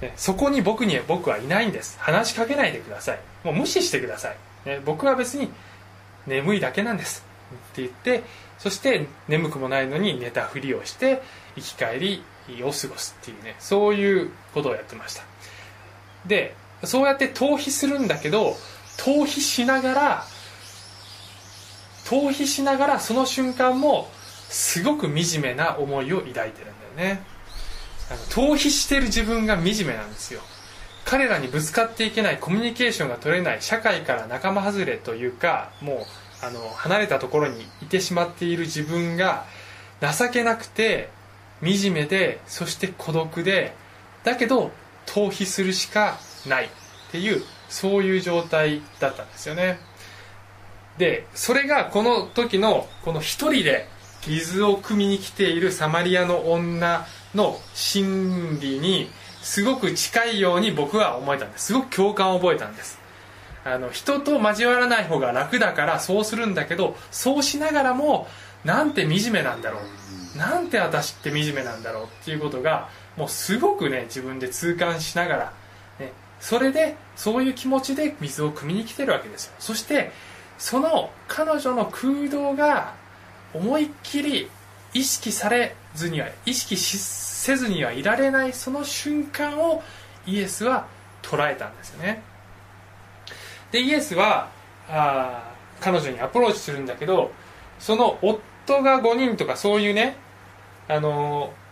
[0.00, 0.12] ね。
[0.16, 1.96] そこに僕には僕はいないんです。
[2.00, 3.20] 話しかけないでください。
[3.44, 5.50] もう無視してください、ね、僕は別に
[6.26, 7.24] 眠いだけなんです。
[7.72, 8.22] って言って
[8.58, 11.22] そして眠くもないのに寝たふりをして
[11.56, 12.22] 生き返り
[12.62, 15.22] を過ごすっていうねそういうことをやってました。
[16.26, 18.56] でそうやって逃避するんだけど
[18.98, 20.24] 逃避しながら
[22.04, 24.08] 逃避しながらその瞬間も
[24.48, 27.22] すごく惨めな思いを抱いてるんだよね。
[28.10, 30.40] あの逃避してる自分が惨めなんですよ。
[31.04, 36.06] 彼らにぶつかっていけないコミュニケーションが取れない社会から仲間外れというかも
[36.42, 39.44] うあの離れたところにいてしまっている自分が
[40.00, 41.10] 情けなくて
[41.62, 43.74] 惨めでそして孤独で
[44.24, 44.70] だけど
[45.06, 46.68] 逃避するしかないっ
[47.10, 49.78] ていうそういう状態だったんですよね。
[50.98, 53.88] でそれがこの時のこの一人で
[54.26, 59.10] 水を汲みに来ているサマリアの女の心理に
[59.42, 61.66] すごく近いように僕は思えたんです。
[61.66, 63.00] すごく共感を覚えたんです。
[63.64, 68.26] あの人と交わらない方が楽だからそうするんだけどそうしながらも
[68.64, 69.82] なんて惨めなんだろう。
[70.36, 75.52] なんて私って惨めなんだろうっていうことがもうすごくね自分で痛感しながら、
[75.98, 79.52] ね、それでそういう気持ちで水を汲みに来てるわけですよ。
[79.58, 80.12] そして
[80.58, 82.94] その彼女の空洞が
[83.52, 84.48] 思いっきり
[84.94, 89.82] 意識されずには意識せずにはいられないその瞬間を
[90.26, 90.86] イエスは
[91.22, 92.22] 捉えたんですよね。
[93.70, 94.50] でイエスは
[94.88, 97.32] あ彼女にアプローチするんだけど
[97.78, 100.16] その夫夫が5人とかそういうね
[100.88, 101.62] あのー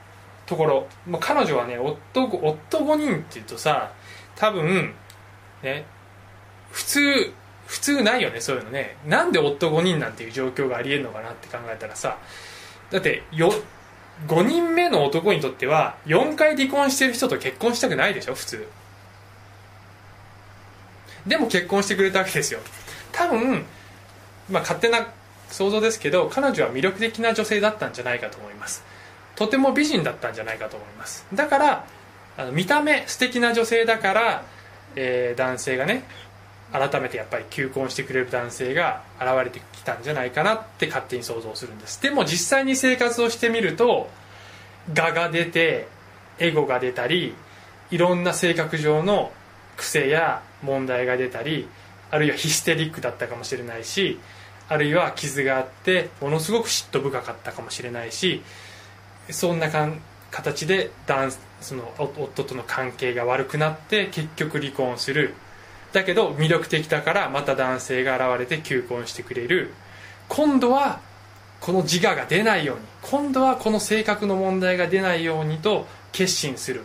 [0.51, 0.89] ところ。
[1.07, 3.93] もう彼女はね夫夫5人っていうとさ
[4.35, 4.93] 多分
[5.63, 5.85] ね
[6.73, 7.01] 普通
[7.67, 8.97] 普通ないよねそういうのね。
[9.07, 12.19] なんで夫5人なんていう状況がありえるのかなって考えたらさ。
[12.91, 13.53] だってよ
[14.27, 18.69] 5人目の男にとっては4回離婚してる人と結婚したくないでしょ普通。
[21.29, 22.59] でも結婚してくれたわけですよ。
[23.13, 23.65] 多分
[24.51, 25.07] まあ勝手な
[25.51, 28.85] 想像ですけど彼女は魅力的な女性だったんじゃないかと思います。
[29.37, 31.27] とても美人だったんじゃないかと思います。
[31.35, 31.87] だから
[32.37, 34.45] あの見た目素敵な女性だから、
[34.97, 36.05] えー男性がね
[36.73, 42.01] 改めてやっぱり求婚してくれる男性が現れてきたんじゃないかなって勝手に想像するんです。
[42.01, 44.09] でも実際に生活をしてみると
[44.97, 45.89] 我が出て
[46.39, 47.35] エゴが出たり
[47.91, 49.33] いろんな性格上の
[49.77, 51.69] 癖や問題が出たり
[52.11, 54.19] あるいはヒステリックだったかもしれないし
[54.71, 58.41] あるいは傷があってものすごく嫉妬深かったかもしれないし
[59.29, 60.01] そんなかん
[60.31, 60.93] 形で
[61.61, 65.35] その夫との関係が悪くなって結局離婚する。
[65.93, 69.75] だけど魅力的だからまた男性が現れて求婚してくれる。
[70.29, 71.01] 今度は
[71.61, 76.85] この自我が出ないように今度はこの性格の問題が出ないようにと決心する。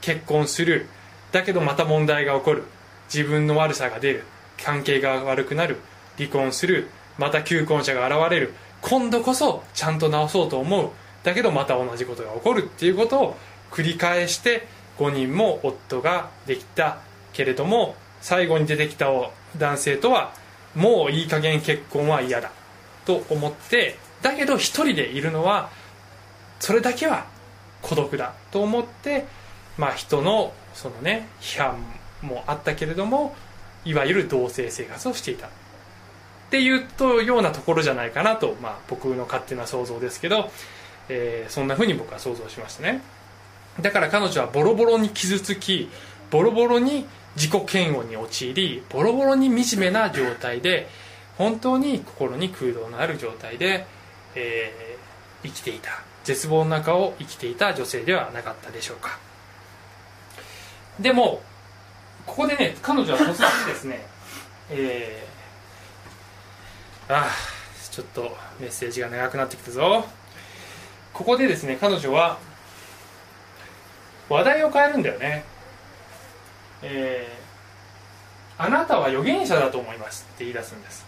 [0.00, 0.86] 結婚する。
[1.30, 2.64] だけどまた問題が起こる。
[3.12, 4.24] 自分の悪さが出る。
[4.62, 5.76] 関係が悪くなる。
[6.18, 6.88] 離婚する。
[7.20, 8.54] また求婚者が現れる。
[8.80, 10.88] 今度こそちゃんと直そうと思う。
[11.22, 13.36] だけどまた同じことが起こるっていうことを
[13.70, 14.66] 繰り返して
[14.98, 16.98] 5人も夫ができた
[17.34, 19.08] けれども最後に出てきた
[19.58, 20.32] 男性とは
[20.74, 22.50] もういい加減結婚は嫌だ。
[23.04, 25.68] と思ってだけど一人でいるのは
[26.58, 27.26] それだけは
[27.82, 28.32] 孤独だ。
[28.50, 29.26] と思って、
[29.76, 31.76] まあ、人のそのね批判
[32.22, 33.36] もあったけれども
[33.84, 35.50] いわゆる同性生活をしていた。
[36.50, 40.50] っていうとようなところじゃないかなと、まあ、僕の勝手な想像ですけど、
[41.08, 43.02] えーそんな風に僕は想像しましたね。
[43.80, 45.88] だから彼女はボロボロに傷つき
[46.32, 50.88] ボロボロに自己嫌悪に陥りボロボロに惨めな状態で
[51.38, 53.86] 本当に心に空洞のある状態で、
[54.34, 54.90] えー
[55.42, 56.02] 生きていた。
[56.24, 59.18] 絶望の中を生きていた女性ではなかったでしょうか。
[60.98, 61.40] でも
[62.26, 64.04] ここでね彼女は突然ですね
[64.70, 65.29] えー、
[67.10, 67.30] ああ
[67.90, 70.04] ちょっとメッセージが長くなってきたぞ。
[71.12, 72.38] ここでですね彼女は
[74.28, 75.44] 話題を変えるんだよね。
[76.82, 77.40] えー
[78.62, 81.06] あなたは預言者だと思いますって言い出すんです。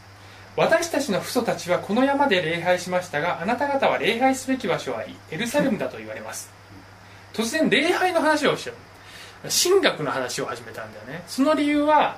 [0.56, 6.50] 私たちの父祖たちはこの山で礼拝しましたがあなた方は礼拝すべき場所はエルサレムだと言われます。
[7.34, 8.76] 突然礼拝の話をしちゃう。
[9.50, 11.24] 神学の話を始めたんだよね。
[11.26, 12.16] その理由は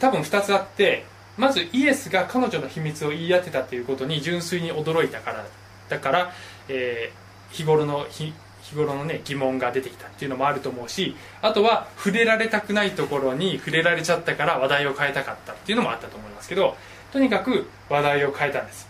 [0.00, 1.04] 多分2つあって
[1.38, 5.46] まずイエスが彼女の秘密を言い当てたということに純粋に驚いたから
[5.88, 6.32] だから、
[6.68, 16.76] えー日頃の日日頃のね疑問が出てきたっていうのもあると思うしあとは触れられたくないところに触れられちゃったから話題を変えたかったっていうのもあったと思いますけど
[17.10, 18.86] とにかく話題を変えたんです。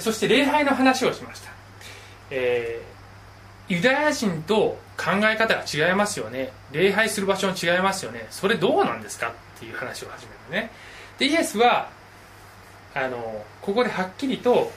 [0.00, 1.50] そして礼拝の話をしました、
[2.30, 2.94] えー
[3.66, 6.52] ユダヤ人と考え方が違いますよね。
[6.70, 8.26] 礼拝する場所も違いますよね。
[8.30, 10.70] それどうなんですかっていう話を始めるね。
[11.18, 11.90] でイエスは
[12.94, 14.70] あのここではっきりと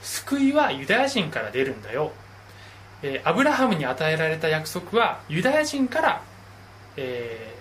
[0.00, 2.12] 救いはユダヤ人から出るんだよ、
[3.02, 6.22] えーアブラハムに与えられた約束はユダヤ人から、
[6.96, 7.56] えー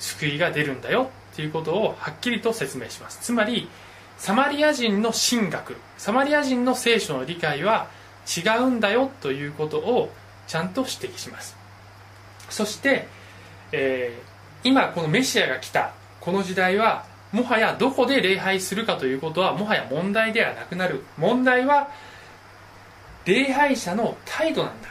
[0.00, 1.10] 救いが出るんだよ。
[1.32, 3.18] っていうことをはっきりと説明します。
[3.20, 3.68] つまり
[4.16, 7.86] サマリア人の神学サマリア人の聖書の理解は
[8.26, 10.10] 違うんだよということを
[10.46, 11.54] ちゃんと指摘します。
[12.48, 13.06] そして、
[13.72, 14.30] えー
[14.62, 21.04] 今このメシアが来たこの時代はもはやどこで礼拝するかということはもはや問題ではなくなる。
[21.16, 21.88] 問題は
[23.24, 24.88] 礼拝者の態度なんだ。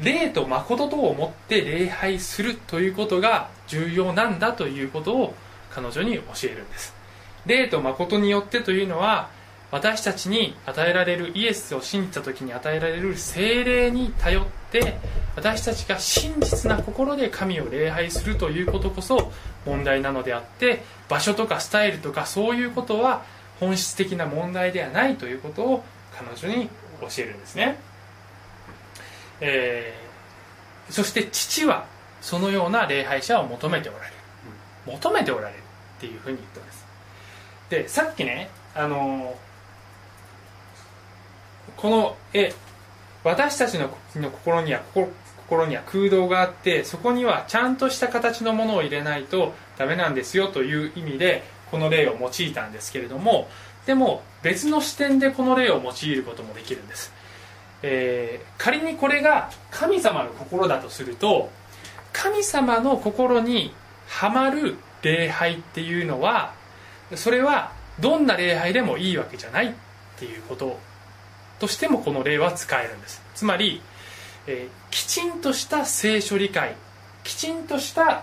[0.00, 5.34] 礼と誠とをもって礼拝するということが重要なんだということを
[5.70, 6.94] 彼女に教えるんです。
[7.46, 9.28] 礼と誠によってというのは
[9.74, 14.98] 私たちに与えられるイエスを信じた時に与えられる精霊に頼って
[15.34, 19.32] 私たちが真実な心で神を礼拝するということこそ
[19.66, 23.24] 問題なのであって場所とかスタイルとかそういうことは
[23.58, 26.68] 本質的な問題ではないということを彼女に
[27.00, 27.76] 教えるんですね、
[29.40, 30.04] えー
[30.90, 31.86] そして父は
[32.20, 34.12] そのような礼拝者を求めておられる。
[34.86, 35.58] 求めておられる
[35.96, 36.86] っていうふうに言ったんです。
[37.70, 39.34] でさっきねあの
[41.76, 42.52] この絵
[43.24, 43.88] 私たちの
[44.30, 44.82] 心には
[45.48, 53.48] 心には空洞があってそこにはちゃんとした形のものを入れないとダメなんですよという意味でこの例を用いたんですけれども
[53.86, 57.12] でも別の視点でこの例を用いることもできるんです、
[57.82, 61.50] えー仮にこれが神様の心だとすると
[62.14, 63.74] 神様の心に
[64.08, 66.54] はまる礼拝っていうのは
[67.14, 69.72] それはどんな礼拝でもいいわけじゃないっ
[70.18, 70.78] ていうこと
[71.58, 73.22] としてもこの例は使えるんです。
[73.34, 73.80] つまり、
[74.46, 76.76] えーきちんとした聖書理解
[77.24, 78.22] きちんとした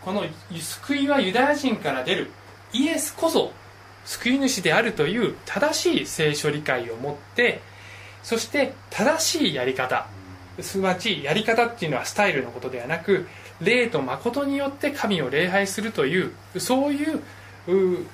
[0.00, 2.30] この救いはユダヤ人から出る
[2.72, 3.50] イエスこそ
[4.04, 7.62] 救い主であるという正しい聖書理解を持って
[8.22, 10.06] そして正しいやり方
[10.60, 13.26] すなわちやり方っていうのはスタイルのことではなく
[13.60, 17.22] 霊と誠によって神を礼拝するというそういう
[17.66, 18.06] う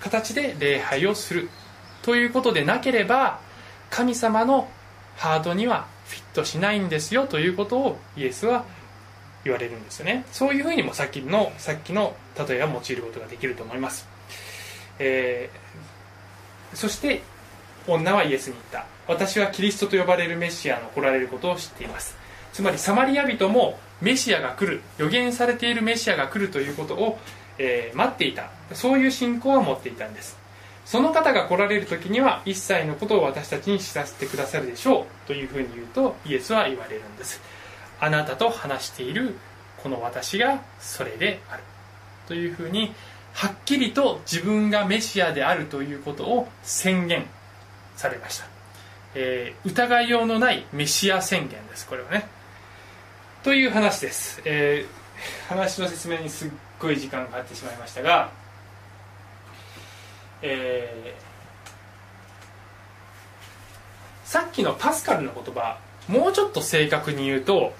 [0.00, 1.48] 形で礼拝をする
[2.02, 3.40] ということでなければ
[3.92, 4.68] 神様の
[5.18, 8.64] ハートにはフィットしないんですよということをイエスは
[9.44, 10.24] 言われるんですよね。
[10.32, 12.16] そういうふうにもさっきのさっきの
[12.48, 14.08] 例えは用いることができると思います、
[14.98, 17.20] えーそして
[17.86, 18.86] 女はイエスに言った。
[19.06, 22.16] 私はキリストと呼ばれるメシアの来られることを知っています。
[22.54, 27.18] つまりサマリア人もメシアが来る予言されているメシアが来るということを、
[27.58, 28.48] えー待っていた。
[28.72, 30.38] そういう信仰は持っていたんです。
[30.84, 37.40] その方が来られる時には一切のことを私たちに知らせてくださるでしょうというふうに言うとイエスは言われるんです。
[38.00, 39.36] あなたと話している
[39.82, 41.62] この私がそれである。
[42.26, 42.94] というふうに
[43.32, 47.26] はっきりと自分がメシアであるということを宣言
[47.96, 48.46] されました、
[49.14, 51.86] えー疑いようのないメシア宣言です。
[51.86, 52.26] これはね。
[53.42, 55.02] という話です、えー
[55.48, 58.30] 話の説明にすっごい時間がかかってしまいましたが、
[60.42, 61.32] えー
[64.24, 65.78] さっきのパスカルの言葉
[66.08, 67.74] もうちょっと正確に言うと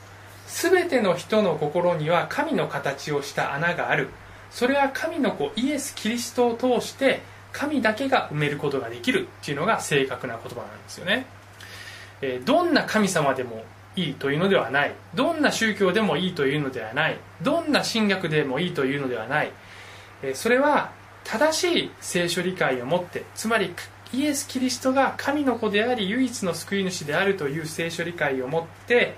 [0.47, 4.11] 全ての人の心には神の形をした穴がある。
[4.51, 11.25] それは神の子イエス・キリストを通して神だけが埋めることができるっていうのが正確な言葉なんですよね、
[12.21, 13.65] えーどんな神様でも
[13.97, 14.93] いいというのではない。
[15.15, 17.19] どんな宗教でもいいというのではない。
[17.41, 19.53] どんな神学でもいいというのではない、
[20.23, 20.91] えーそれは
[21.25, 23.75] 正しい聖書理解を持ってつまり
[24.13, 29.15] イエス・キリストが神の子であり唯一の救い主であるという聖書理解を持って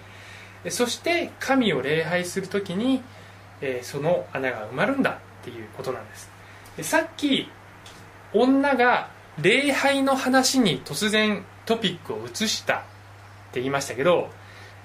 [0.71, 3.03] そして神を礼拝するときに、
[3.83, 6.31] その穴が埋まるんだっていうことなんです。
[6.83, 7.51] さっき
[8.33, 12.81] 女が礼拝の話に突然トピックを移したっ
[13.53, 14.29] て言いましたけど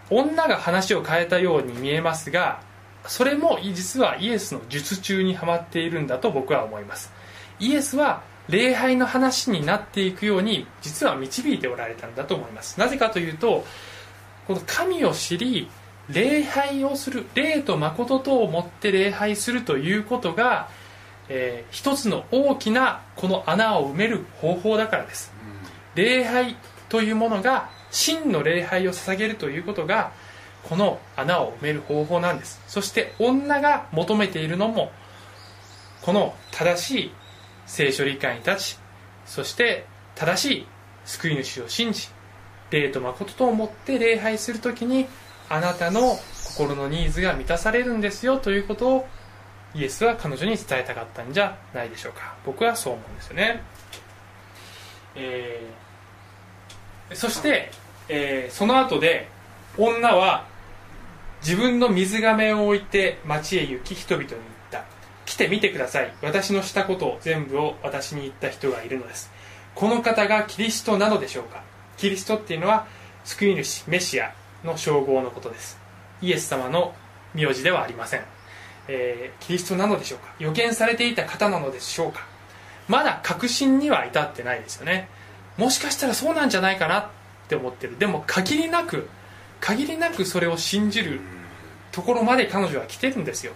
[0.09, 2.61] 女が話を変えたように見えますが
[3.07, 7.11] それも実はイエスの術中にはまっているんだと僕は思います。
[7.59, 12.79] イエスは礼拝の話になっていくように実は導いておられたんだと思います。
[12.79, 13.65] なぜかというと
[14.47, 15.69] この神を知り
[16.09, 20.69] 礼拝をする霊と誠とをもって礼拝するということが、
[21.29, 25.31] えー一つの大きなこの穴を埋める方法だからです。
[25.93, 26.55] 礼拝
[26.89, 30.11] というものが真の礼拝を捧げるということが
[30.69, 32.61] この穴を埋める方法なんです。
[32.67, 34.91] そして女が求めているのも
[36.01, 37.11] この正しい
[37.65, 38.79] 聖書理解に立ち
[39.25, 40.67] そして正しい
[41.05, 42.07] 救い主を信じ
[42.71, 45.07] 霊と誠と思って礼拝するときに
[45.49, 49.07] あなたの心のニーズが満たされるんですよということを
[49.73, 52.35] イエスは彼女に伝えたかったんじゃないでしょうか。
[52.45, 53.63] 僕はそう思うんですよね、
[55.15, 57.71] えーそして、
[58.07, 59.27] えーその後で
[59.77, 60.45] 女は
[61.41, 64.85] 自分の水がめを置いて町へ行き人々に言った。
[65.25, 66.11] 来てみてください。
[66.21, 69.31] 私のしたことを全部を私に言った人がいるのです。
[69.75, 71.63] この方がキリストなのでしょうか？
[71.97, 72.87] キリストっていうのは
[73.23, 74.33] 救い主メシア
[74.63, 75.79] の称号のことです。
[76.21, 76.93] イエス様の
[77.33, 78.23] 名字ではありません、
[78.87, 80.33] えーキリストなのでしょうか？
[80.39, 82.25] 予見されていた方なのでしょうか？
[82.87, 85.07] まだ確信には至ってないですよね。
[85.57, 87.07] もしかしたらそうなんじゃないかなっ
[87.47, 87.99] て思ってる。
[87.99, 89.07] でも限りなく
[89.59, 91.19] 限りなくそれを信じる
[91.91, 93.53] ところまで彼女は来てるんですよ。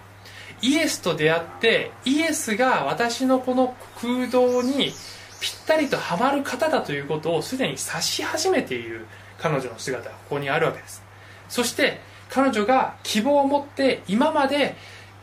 [0.62, 4.94] イエスと出会ってイエスが私のこの空洞に
[5.42, 9.06] ぴったりとはまる方だということをすでに察し始めている
[9.38, 11.04] 彼女の姿がここにあるわけです。
[11.50, 12.00] そして
[12.30, 14.76] 彼女が希望を持って今まで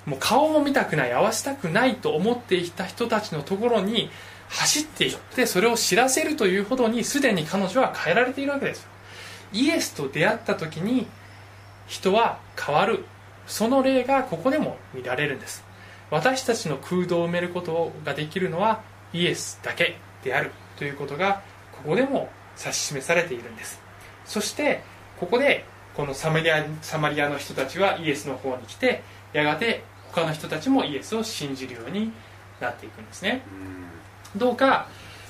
[0.06, 4.10] もう顔も見たくない合わせたくないと思っていた人たちのところに
[4.48, 8.86] 走っていってそれを知らせるというほどにすでに彼女は変えられているわけです
[9.52, 11.06] イエスと出会った時に
[11.86, 13.04] 人は変わる。
[13.46, 15.64] その例がここでも見られるんです。
[16.10, 18.82] 私たちの空洞を埋めることができるのは
[19.12, 20.52] イエスだけである。
[20.76, 21.42] ということが
[21.72, 23.80] ここでも指し示されているんです。
[24.24, 24.82] そして
[25.18, 29.82] ここでこのサマリアサマリアの人たちはイエスの方に来てやがて
[30.12, 32.12] 他の人たちもイエスを信じるように
[32.60, 33.42] なっていくんですね。
[34.36, 34.86] どうか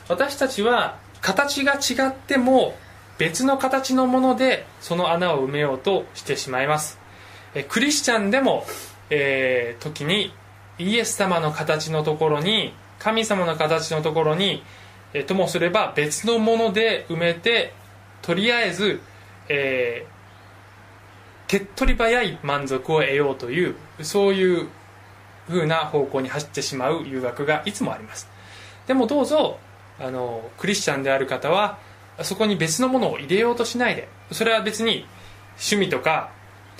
[0.09, 2.75] 私たちは形が違っても
[3.21, 6.99] 別の形のものでその穴を埋めようとしてしまいます。
[7.55, 8.65] えクリスチャンでも、
[9.11, 10.33] えー時に
[10.79, 14.63] イエス様の形のところに神様の形のところに、
[15.13, 17.75] えーともすれば別のもので埋めて
[18.23, 19.03] とりあえず、
[19.51, 20.21] えー
[21.47, 24.69] 手っ取り早い満足を得ようというそういう
[25.49, 28.31] 風な方向に走ってしまう誘惑がいつもあります。
[28.87, 29.59] でもどうぞ
[29.99, 31.90] あのクリスチャンである方は
[32.23, 34.09] そこに別のものを入れようとしないで。
[34.33, 35.07] それは別に
[35.53, 36.31] 趣味とか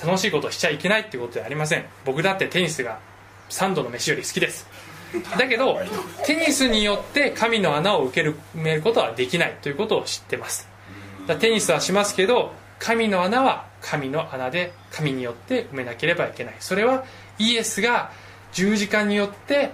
[0.03, 1.85] 楽しいことをしちゃいけないっていうことではありません。
[2.05, 2.99] 僕だってテニスが
[3.51, 4.67] 3度の飯より好きです。
[5.37, 5.81] だけど
[6.25, 9.57] テニスによって神の穴を受ける埋めることはできない。
[9.63, 10.69] ということを知ってます。
[11.27, 16.55] だテニスはしますけど神の穴は神の穴で神によって埋めなければいけない。
[16.61, 17.05] それは
[17.39, 18.11] イエスが
[18.53, 19.73] 十字架によって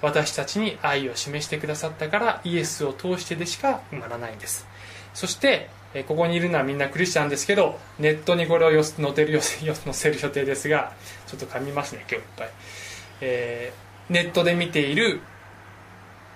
[0.00, 4.66] 私たちに愛を示してくださったからイエスを通してでしか埋まらないんです。
[5.14, 5.68] そして
[6.08, 10.92] ここにいるのはみんなクリスチャンですけどネットにこれを載てるよせよ載せる予定ですが
[11.26, 12.50] ちょっと噛みますね今日いっぱい、
[13.20, 15.20] えーネットで見ている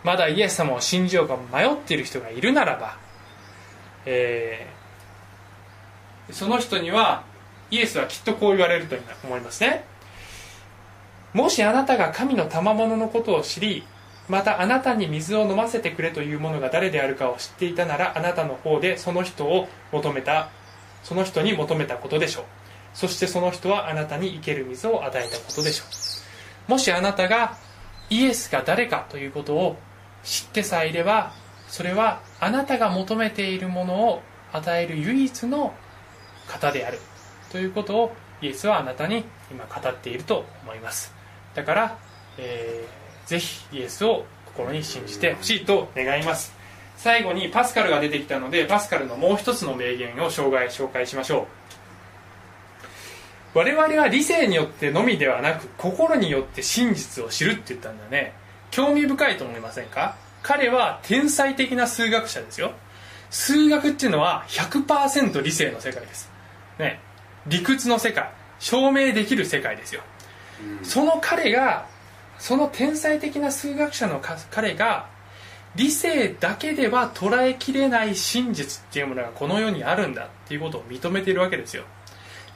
[0.04, 2.96] まだイエス様を信じようか迷っている人がいるならば、
[4.06, 7.24] えーその人には
[7.70, 9.84] イエスはきっとこう言われると思いますね。
[11.32, 13.84] もしあなたが神の賜物のことを知り
[14.28, 20.50] またあなたに水を飲ませてくれというものが誰であるかを知っていたならあなたの方でその人を求めた
[21.04, 22.44] その人に求めたことでしょう。
[22.94, 25.84] そしてその人はあなたに生ける水を与えたことでしょ
[26.68, 26.70] う。
[26.70, 27.56] もしあなたが
[28.10, 29.76] イエスが誰かということを
[30.24, 31.32] 知ってさえいれば
[31.68, 34.22] それはあなたが求めているものを
[34.52, 35.72] 与える唯一の
[36.48, 36.98] 方である。
[37.52, 38.12] ということを
[38.42, 41.14] イエスはあなたに今語っていると思います。
[41.54, 41.98] だから、
[42.38, 46.54] えーぜひイエスを心に信じてほしいと願います。
[46.96, 51.46] 最後にパスカルが出てきたのでパスカルのもう一つの名言を紹介紹介しましょ
[53.54, 53.58] う。
[53.58, 58.32] 我々は理性によってのみではなく心によって真実を知るって言ったんだね。
[58.70, 60.16] 興味深いと思いませんか？
[60.42, 62.72] 彼は天才的な数学者ですよ。
[63.30, 66.30] 数学っていうのは100%理性の世界です。
[66.78, 67.00] ね。
[67.46, 68.30] 理屈の世界。
[68.58, 70.02] 証明できる世界ですよ。
[70.82, 71.86] その彼が
[72.38, 74.20] その天才的な数学者の
[74.50, 75.08] 彼が
[75.74, 81.84] 理性だけでは捉えきれない真実っていうものがこの世にあるんだっていうことを認めているわけですよ。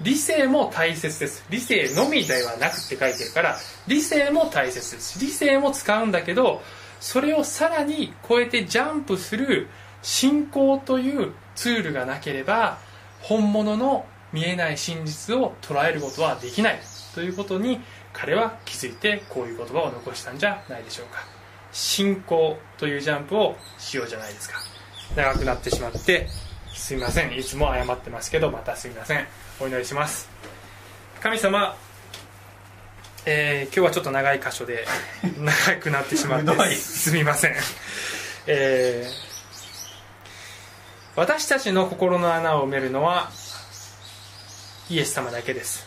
[0.01, 1.45] 理性も大切です。
[1.51, 5.21] 理性のみではなくって書いてるから理性も大切です。
[5.21, 6.63] 理性も使うんだけど
[7.01, 9.69] それをさらに超えてジャンプする
[10.03, 12.79] 信仰というツールがなければ
[13.21, 16.81] 本物の見えない真実を捉えることはできない。
[17.15, 17.81] ということに
[18.13, 21.25] 彼は気づいてこういう言葉を残したんじゃないでしょうか。
[21.73, 24.59] 信仰というジャンプをしようじゃないですか。
[25.17, 26.29] 長くなってしまって
[26.75, 27.39] すみません。
[27.39, 29.27] いつも謝ってますけどまたすみません。
[29.61, 30.29] お祈りします。
[31.21, 31.77] 神様
[33.27, 34.87] えー今日はちょっと長い箇所で
[35.39, 37.57] 長くなってしまってすみません。
[38.47, 39.31] えー
[41.17, 43.31] 私たちの心の穴を埋めるのは
[44.89, 45.87] イエス様だけです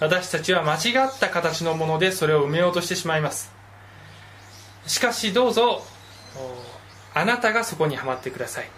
[0.00, 3.52] 私たちは間違った形のものでそれを埋めようとしてしまいます。
[4.86, 5.82] しかしどうぞ
[7.14, 8.70] あなたがそこにはまってください、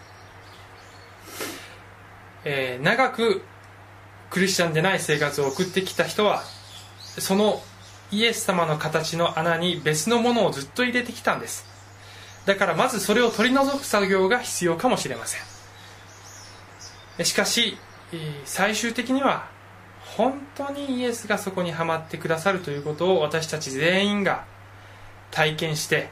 [2.45, 3.43] えー長く
[4.31, 6.43] クリスチャンでない生活を送ってきた人は
[7.19, 7.61] その
[8.13, 11.67] イエス様の形の穴に別のものをずっと入れてきたんです。
[12.47, 15.39] だからまずそれを取り除く作業が必要かもしれませ
[17.21, 17.25] ん。
[17.25, 17.77] しかし
[18.45, 19.49] 最終的には
[20.17, 24.45] 本当にイエスがそこにはまってくださるということを私たち全員が
[25.31, 26.09] 体験して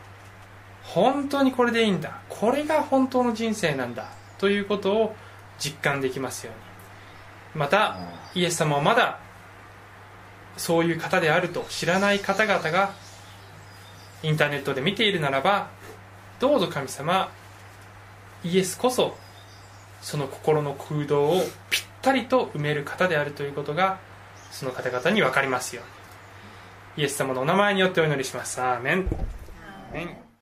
[0.83, 2.21] 本当にこれでいいんだ。
[2.29, 4.09] これが本当の人生なんだ。
[4.39, 5.17] ということを
[5.59, 6.55] 実感できますよう
[7.57, 7.61] に。
[7.61, 7.99] また
[8.35, 9.19] イエス様はまだ
[10.57, 12.93] そういう方であると知らない方々が
[14.23, 15.69] インターネットで見ているならば
[16.41, 17.31] どうぞ神様
[18.45, 19.17] イエスこそ
[20.01, 23.99] その心の空洞をぴったりと埋める方であるということが
[24.51, 25.85] その方々に分かりますよう
[27.01, 27.03] に。
[27.03, 28.61] イエス様のお名前によってお祈りします。
[28.61, 29.09] アーメン。
[29.93, 30.28] アーメン。